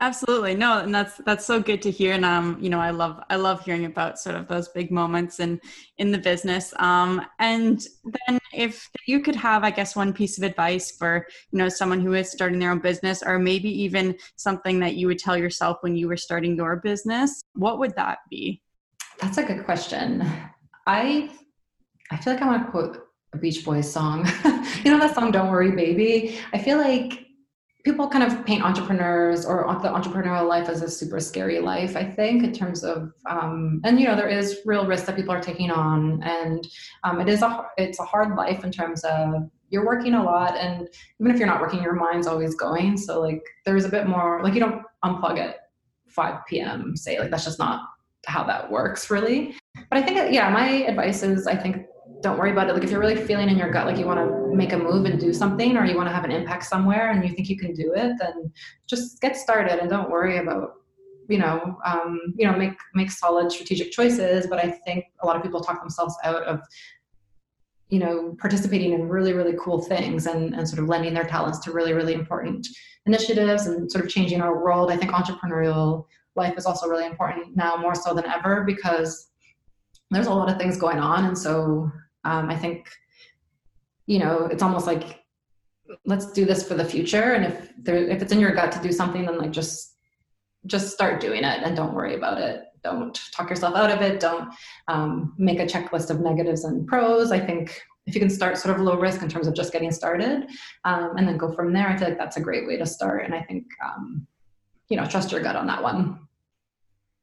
absolutely. 0.00 0.54
No 0.54 0.78
and 0.78 0.94
that's 0.94 1.16
that's 1.18 1.44
so 1.44 1.60
good 1.60 1.82
to 1.82 1.90
hear 1.90 2.12
and 2.12 2.24
um 2.24 2.58
you 2.60 2.70
know 2.70 2.80
i 2.80 2.90
love 2.90 3.20
i 3.30 3.36
love 3.36 3.64
hearing 3.64 3.84
about 3.84 4.18
sort 4.18 4.36
of 4.36 4.46
those 4.48 4.68
big 4.68 4.90
moments 4.90 5.40
in 5.40 5.60
in 5.98 6.10
the 6.10 6.18
business. 6.18 6.72
Um 6.78 7.22
and 7.38 7.84
then 8.04 8.38
if 8.52 8.88
you 9.06 9.20
could 9.20 9.36
have 9.36 9.64
i 9.64 9.70
guess 9.70 9.96
one 9.96 10.12
piece 10.12 10.38
of 10.38 10.44
advice 10.44 10.90
for 10.90 11.26
you 11.50 11.58
know 11.58 11.68
someone 11.68 12.00
who 12.00 12.14
is 12.14 12.30
starting 12.30 12.58
their 12.58 12.70
own 12.70 12.78
business 12.78 13.22
or 13.22 13.38
maybe 13.38 13.70
even 13.70 14.16
something 14.36 14.78
that 14.80 14.94
you 14.94 15.06
would 15.06 15.18
tell 15.18 15.36
yourself 15.36 15.78
when 15.80 15.96
you 15.96 16.08
were 16.08 16.16
starting 16.16 16.56
your 16.56 16.76
business 16.76 17.42
what 17.54 17.78
would 17.78 17.94
that 17.96 18.18
be? 18.30 18.62
That's 19.20 19.38
a 19.38 19.42
good 19.42 19.64
question. 19.64 20.24
I 20.86 21.30
i 22.10 22.16
feel 22.16 22.32
like 22.32 22.42
i 22.42 22.46
want 22.46 22.64
to 22.64 22.70
quote 22.70 23.04
a 23.34 23.38
beach 23.38 23.64
boys 23.64 23.90
song. 23.90 24.26
You 24.84 24.92
know 24.92 25.00
that 25.00 25.14
song 25.14 25.32
don't 25.32 25.50
worry 25.50 25.72
baby? 25.72 26.38
I 26.52 26.58
feel 26.58 26.78
like 26.78 27.27
people 27.88 28.06
kind 28.06 28.22
of 28.22 28.44
paint 28.44 28.62
entrepreneurs 28.62 29.46
or 29.46 29.64
the 29.80 29.88
entrepreneurial 29.88 30.46
life 30.46 30.68
as 30.68 30.82
a 30.82 30.90
super 30.90 31.18
scary 31.18 31.58
life 31.58 31.96
i 31.96 32.04
think 32.04 32.44
in 32.44 32.52
terms 32.52 32.84
of 32.84 33.12
um, 33.30 33.80
and 33.84 33.98
you 33.98 34.06
know 34.06 34.14
there 34.14 34.28
is 34.28 34.58
real 34.66 34.86
risk 34.86 35.06
that 35.06 35.16
people 35.16 35.32
are 35.32 35.40
taking 35.40 35.70
on 35.70 36.22
and 36.22 36.68
um, 37.04 37.18
it 37.18 37.28
is 37.28 37.40
a 37.42 37.64
it's 37.78 37.98
a 37.98 38.04
hard 38.04 38.36
life 38.36 38.62
in 38.62 38.70
terms 38.70 39.04
of 39.04 39.50
you're 39.70 39.86
working 39.86 40.14
a 40.14 40.22
lot 40.22 40.54
and 40.56 40.88
even 41.18 41.32
if 41.32 41.38
you're 41.38 41.46
not 41.46 41.60
working 41.60 41.82
your 41.82 41.94
mind's 41.94 42.26
always 42.26 42.54
going. 42.54 42.96
So 42.96 43.20
like 43.20 43.42
there's 43.64 43.84
a 43.84 43.88
bit 43.88 44.06
more 44.06 44.42
like 44.42 44.54
you 44.54 44.60
don't 44.60 44.82
unplug 45.04 45.38
at 45.38 45.56
5 46.08 46.46
p.m 46.46 46.96
say 46.96 47.18
like 47.18 47.30
that's 47.30 47.44
just 47.44 47.58
not 47.58 47.82
how 48.26 48.44
that 48.44 48.70
works 48.70 49.10
really. 49.10 49.56
But 49.90 49.98
i 49.98 50.02
think 50.02 50.32
yeah 50.32 50.50
my 50.50 50.68
advice 50.92 51.22
is 51.22 51.46
i 51.46 51.56
think 51.56 51.86
don't 52.20 52.38
worry 52.38 52.50
about 52.50 52.68
it. 52.68 52.74
Like 52.74 52.84
if 52.84 52.90
you're 52.90 53.00
really 53.00 53.16
feeling 53.16 53.48
in 53.48 53.56
your 53.56 53.70
gut, 53.70 53.86
like 53.86 53.98
you 53.98 54.06
want 54.06 54.18
to 54.18 54.56
make 54.56 54.72
a 54.72 54.78
move 54.78 55.06
and 55.06 55.20
do 55.20 55.32
something, 55.32 55.76
or 55.76 55.84
you 55.84 55.96
want 55.96 56.08
to 56.08 56.14
have 56.14 56.24
an 56.24 56.32
impact 56.32 56.64
somewhere, 56.64 57.10
and 57.10 57.22
you 57.26 57.34
think 57.34 57.48
you 57.48 57.58
can 57.58 57.72
do 57.74 57.92
it, 57.94 58.12
then 58.18 58.52
just 58.86 59.20
get 59.20 59.36
started 59.36 59.78
and 59.80 59.88
don't 59.88 60.10
worry 60.10 60.38
about, 60.38 60.72
you 61.28 61.38
know, 61.38 61.78
um, 61.84 62.34
you 62.36 62.46
know, 62.46 62.56
make 62.56 62.72
make 62.94 63.10
solid 63.10 63.52
strategic 63.52 63.92
choices. 63.92 64.46
But 64.46 64.58
I 64.58 64.70
think 64.70 65.06
a 65.20 65.26
lot 65.26 65.36
of 65.36 65.42
people 65.42 65.60
talk 65.60 65.80
themselves 65.80 66.16
out 66.24 66.42
of, 66.42 66.60
you 67.88 68.00
know, 68.00 68.34
participating 68.38 68.92
in 68.92 69.08
really 69.08 69.32
really 69.32 69.56
cool 69.60 69.80
things 69.80 70.26
and 70.26 70.54
and 70.54 70.68
sort 70.68 70.82
of 70.82 70.88
lending 70.88 71.14
their 71.14 71.24
talents 71.24 71.58
to 71.60 71.72
really 71.72 71.92
really 71.92 72.14
important 72.14 72.66
initiatives 73.06 73.66
and 73.66 73.90
sort 73.90 74.04
of 74.04 74.10
changing 74.10 74.40
our 74.40 74.62
world. 74.62 74.90
I 74.90 74.96
think 74.96 75.12
entrepreneurial 75.12 76.06
life 76.34 76.56
is 76.56 76.66
also 76.66 76.88
really 76.88 77.06
important 77.06 77.56
now 77.56 77.76
more 77.76 77.94
so 77.94 78.12
than 78.14 78.26
ever 78.26 78.64
because 78.64 79.28
there's 80.10 80.26
a 80.26 80.30
lot 80.30 80.50
of 80.50 80.58
things 80.58 80.76
going 80.76 80.98
on 80.98 81.24
and 81.26 81.36
so 81.36 81.90
um, 82.28 82.50
I 82.50 82.56
think, 82.56 82.90
you 84.06 84.18
know, 84.18 84.46
it's 84.52 84.62
almost 84.62 84.86
like 84.86 85.24
let's 86.04 86.30
do 86.32 86.44
this 86.44 86.66
for 86.66 86.74
the 86.74 86.84
future. 86.84 87.32
And 87.32 87.46
if 87.46 87.72
there, 87.78 87.96
if 87.96 88.20
it's 88.20 88.32
in 88.32 88.40
your 88.40 88.54
gut 88.54 88.70
to 88.72 88.82
do 88.82 88.92
something, 88.92 89.24
then 89.24 89.38
like 89.38 89.50
just 89.50 89.96
just 90.66 90.92
start 90.92 91.20
doing 91.20 91.44
it 91.44 91.62
and 91.62 91.74
don't 91.74 91.94
worry 91.94 92.14
about 92.14 92.38
it. 92.38 92.64
Don't 92.84 93.18
talk 93.32 93.48
yourself 93.48 93.74
out 93.74 93.90
of 93.90 94.02
it. 94.02 94.20
Don't 94.20 94.52
um, 94.88 95.34
make 95.38 95.60
a 95.60 95.66
checklist 95.66 96.10
of 96.10 96.20
negatives 96.20 96.64
and 96.64 96.86
pros. 96.86 97.32
I 97.32 97.40
think 97.40 97.80
if 98.06 98.14
you 98.14 98.20
can 98.20 98.30
start 98.30 98.58
sort 98.58 98.74
of 98.74 98.82
low 98.82 98.98
risk 98.98 99.22
in 99.22 99.28
terms 99.28 99.46
of 99.46 99.54
just 99.54 99.72
getting 99.72 99.90
started 99.90 100.48
um, 100.84 101.16
and 101.16 101.26
then 101.26 101.38
go 101.38 101.52
from 101.52 101.72
there, 101.72 101.88
I 101.88 101.96
feel 101.96 102.08
like 102.08 102.18
that's 102.18 102.36
a 102.36 102.40
great 102.42 102.66
way 102.66 102.76
to 102.76 102.86
start. 102.86 103.24
And 103.24 103.34
I 103.34 103.42
think, 103.42 103.66
um, 103.84 104.26
you 104.88 104.96
know, 104.96 105.06
trust 105.06 105.32
your 105.32 105.42
gut 105.42 105.56
on 105.56 105.66
that 105.68 105.82
one. 105.82 106.27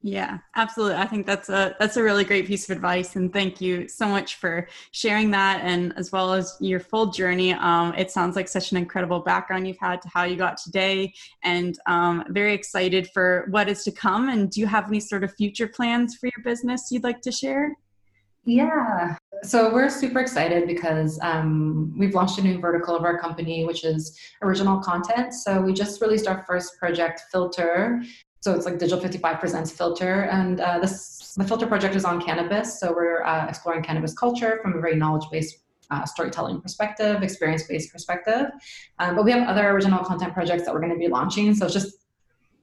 Yeah, 0.06 0.38
absolutely. 0.54 0.98
I 0.98 1.06
think 1.06 1.26
that's 1.26 1.48
a 1.48 1.74
that's 1.80 1.96
a 1.96 2.02
really 2.02 2.22
great 2.22 2.46
piece 2.46 2.70
of 2.70 2.76
advice, 2.76 3.16
and 3.16 3.32
thank 3.32 3.60
you 3.60 3.88
so 3.88 4.06
much 4.06 4.36
for 4.36 4.68
sharing 4.92 5.32
that, 5.32 5.62
and 5.64 5.92
as 5.96 6.12
well 6.12 6.32
as 6.32 6.56
your 6.60 6.78
full 6.78 7.06
journey. 7.06 7.54
Um, 7.54 7.92
it 7.94 8.12
sounds 8.12 8.36
like 8.36 8.46
such 8.46 8.70
an 8.70 8.76
incredible 8.76 9.18
background 9.18 9.66
you've 9.66 9.80
had 9.80 10.00
to 10.02 10.08
how 10.08 10.22
you 10.22 10.36
got 10.36 10.58
today, 10.58 11.12
and 11.42 11.76
um, 11.86 12.22
very 12.28 12.54
excited 12.54 13.10
for 13.12 13.48
what 13.50 13.68
is 13.68 13.82
to 13.82 13.90
come. 13.90 14.28
And 14.28 14.48
do 14.48 14.60
you 14.60 14.68
have 14.68 14.86
any 14.86 15.00
sort 15.00 15.24
of 15.24 15.34
future 15.34 15.66
plans 15.66 16.14
for 16.14 16.26
your 16.26 16.44
business 16.44 16.86
you'd 16.92 17.02
like 17.02 17.20
to 17.22 17.32
share? 17.32 17.74
Yeah, 18.48 19.16
So 19.42 19.74
we're 19.74 19.90
super 19.90 20.20
excited 20.20 20.68
because 20.68 21.18
um, 21.20 21.92
we've 21.98 22.14
launched 22.14 22.38
a 22.38 22.42
new 22.42 22.60
vertical 22.60 22.94
of 22.94 23.02
our 23.02 23.18
company, 23.18 23.64
which 23.64 23.84
is 23.84 24.16
original 24.40 24.78
content. 24.78 25.34
So 25.34 25.60
we 25.60 25.72
just 25.72 26.00
released 26.00 26.28
our 26.28 26.44
first 26.46 26.78
project, 26.78 27.22
Filter. 27.32 28.04
So 28.46 28.54
it's 28.54 28.64
like 28.64 28.78
Digital 28.78 29.00
55 29.00 29.40
Presents 29.40 29.72
Filter, 29.72 30.22
and 30.30 30.60
uh, 30.60 30.78
this 30.78 31.34
the 31.36 31.42
Filter 31.42 31.66
project 31.66 31.96
is 31.96 32.04
on 32.04 32.22
cannabis. 32.22 32.78
So 32.78 32.92
we're 32.92 33.24
uh, 33.24 33.48
exploring 33.48 33.82
cannabis 33.82 34.14
culture 34.14 34.60
from 34.62 34.74
a 34.74 34.80
very 34.80 34.94
knowledge-based 34.94 35.64
uh, 35.90 36.04
storytelling 36.04 36.60
perspective, 36.60 37.24
experience-based 37.24 37.90
perspective. 37.90 38.46
Um, 39.00 39.16
but 39.16 39.24
we 39.24 39.32
have 39.32 39.48
other 39.48 39.68
original 39.70 40.04
content 40.04 40.32
projects 40.32 40.64
that 40.64 40.72
we're 40.72 40.78
going 40.78 40.92
to 40.92 40.98
be 40.98 41.08
launching. 41.08 41.56
So 41.56 41.64
it's 41.64 41.74
just 41.74 42.06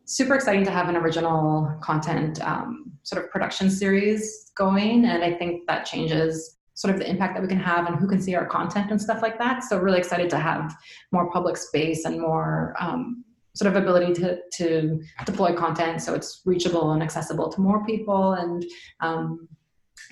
super 0.06 0.36
exciting 0.36 0.64
to 0.64 0.72
have 0.72 0.88
an 0.88 0.96
original 0.96 1.78
content 1.82 2.42
um, 2.48 2.94
sort 3.04 3.22
of 3.22 3.30
production 3.30 3.70
series 3.70 4.54
going, 4.56 5.04
and 5.04 5.22
I 5.22 5.34
think 5.34 5.68
that 5.68 5.86
changes 5.86 6.60
sort 6.76 6.94
of 6.94 7.00
the 7.02 7.10
impact 7.10 7.36
that 7.36 7.42
we 7.42 7.50
can 7.50 7.60
have 7.60 7.88
and 7.88 7.98
who 7.98 8.08
can 8.08 8.22
see 8.22 8.36
our 8.36 8.46
content 8.46 8.90
and 8.90 9.02
stuff 9.02 9.22
like 9.22 9.38
that. 9.40 9.66
So 9.66 9.78
really 9.80 10.00
excited 10.00 10.30
to 10.30 10.38
have 10.38 10.74
more 11.12 11.30
public 11.30 11.58
space 11.58 12.06
and 12.06 12.22
more 12.22 12.74
um, 12.80 13.26
sort 13.56 13.74
of 13.74 13.82
ability 13.82 14.14
to, 14.14 14.40
to 14.52 15.02
deploy 15.26 15.54
content 15.54 16.02
so 16.02 16.14
it's 16.14 16.42
reachable 16.46 16.92
and 16.92 17.04
accessible 17.04 17.52
to 17.52 17.62
more 17.62 17.86
people 17.86 18.34
and 18.34 18.66
um, 19.02 19.48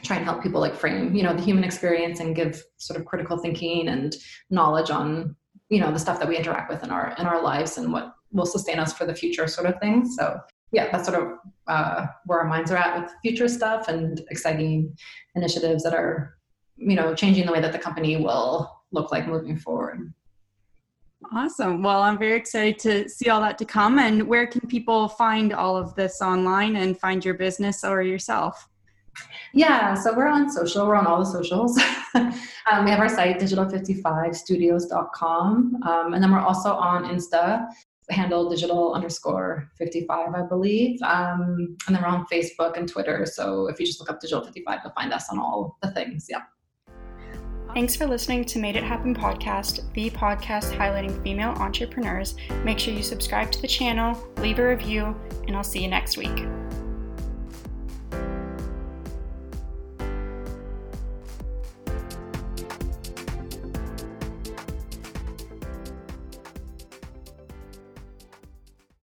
try 0.03 0.15
and 0.15 0.25
help 0.25 0.41
people 0.43 0.61
like 0.61 0.75
frame 0.75 1.15
you 1.15 1.23
know 1.23 1.33
the 1.33 1.41
human 1.41 1.63
experience 1.63 2.19
and 2.19 2.35
give 2.35 2.63
sort 2.77 2.99
of 2.99 3.05
critical 3.05 3.37
thinking 3.37 3.87
and 3.87 4.15
knowledge 4.49 4.89
on 4.89 5.35
you 5.69 5.79
know 5.79 5.91
the 5.91 5.99
stuff 5.99 6.19
that 6.19 6.27
we 6.27 6.37
interact 6.37 6.69
with 6.69 6.83
in 6.83 6.91
our 6.91 7.15
in 7.17 7.25
our 7.25 7.41
lives 7.41 7.77
and 7.77 7.91
what 7.91 8.13
will 8.31 8.45
sustain 8.45 8.79
us 8.79 8.93
for 8.93 9.05
the 9.05 9.13
future 9.13 9.47
sort 9.47 9.67
of 9.67 9.79
thing. 9.79 10.05
So 10.05 10.39
yeah 10.71 10.89
that's 10.91 11.07
sort 11.07 11.21
of 11.21 11.37
uh, 11.67 12.07
where 12.25 12.39
our 12.39 12.47
minds 12.47 12.71
are 12.71 12.77
at 12.77 13.01
with 13.01 13.11
future 13.21 13.47
stuff 13.47 13.87
and 13.87 14.21
exciting 14.29 14.95
initiatives 15.35 15.83
that 15.83 15.93
are 15.93 16.37
you 16.77 16.95
know 16.95 17.13
changing 17.13 17.45
the 17.45 17.51
way 17.51 17.61
that 17.61 17.71
the 17.71 17.79
company 17.79 18.17
will 18.17 18.71
look 18.91 19.11
like 19.11 19.27
moving 19.27 19.57
forward 19.57 20.13
awesome. 21.33 21.83
Well 21.83 22.01
i'm 22.01 22.17
very 22.17 22.37
excited 22.37 22.79
to 22.79 23.09
see 23.09 23.29
all 23.29 23.41
that 23.41 23.59
to 23.59 23.65
come. 23.65 23.99
And 23.99 24.27
where 24.27 24.47
can 24.47 24.61
people 24.67 25.09
find 25.09 25.53
all 25.53 25.77
of 25.77 25.93
this 25.95 26.19
online 26.21 26.77
and 26.77 26.99
find 26.99 27.23
your 27.23 27.35
business 27.35 27.83
or 27.83 28.01
yourself? 28.01 28.67
Yeah 29.53 29.93
so 29.93 30.15
we're 30.15 30.27
on 30.27 30.49
social 30.49 30.87
we're 30.87 30.95
on 30.95 31.05
all 31.07 31.19
the 31.19 31.25
socials. 31.25 31.79
Um, 32.71 32.85
we 32.85 32.91
have 32.91 32.99
our 32.99 33.09
site 33.09 33.39
digital55studios.com 33.39 35.81
um, 35.83 36.13
and 36.13 36.23
then 36.23 36.31
we're 36.31 36.39
also 36.39 36.73
on 36.73 37.05
insta 37.05 37.67
handle 38.09 38.47
digital 38.49 38.93
underscore 38.93 39.69
55 39.77 40.35
i 40.35 40.41
believe. 40.43 41.01
Um, 41.01 41.75
and 41.87 41.95
then 41.95 42.03
we're 42.03 42.09
on 42.09 42.27
facebook 42.31 42.77
and 42.77 42.87
twitter. 42.87 43.25
So 43.25 43.67
if 43.67 43.79
you 43.79 43.85
just 43.85 43.99
look 43.99 44.11
up 44.11 44.19
digital 44.19 44.43
55 44.43 44.81
you'll 44.83 44.93
find 44.93 45.11
us 45.11 45.27
on 45.31 45.39
all 45.39 45.79
the 45.81 45.89
things. 45.91 46.27
Yeah 46.29 46.41
Thanks 47.73 47.95
for 47.95 48.05
listening 48.05 48.43
to 48.45 48.59
Made 48.59 48.75
It 48.75 48.83
Happen 48.83 49.15
podcast, 49.15 49.93
the 49.93 50.09
podcast 50.09 50.75
highlighting 50.75 51.23
female 51.23 51.51
entrepreneurs. 51.51 52.35
Make 52.65 52.79
sure 52.79 52.93
you 52.93 53.01
subscribe 53.01 53.49
to 53.51 53.61
the 53.61 53.67
channel, 53.67 54.21
leave 54.39 54.59
a 54.59 54.67
review, 54.67 55.15
and 55.47 55.55
I'll 55.55 55.63
see 55.63 55.81
you 55.81 55.87
next 55.87 56.17
week. 56.17 56.45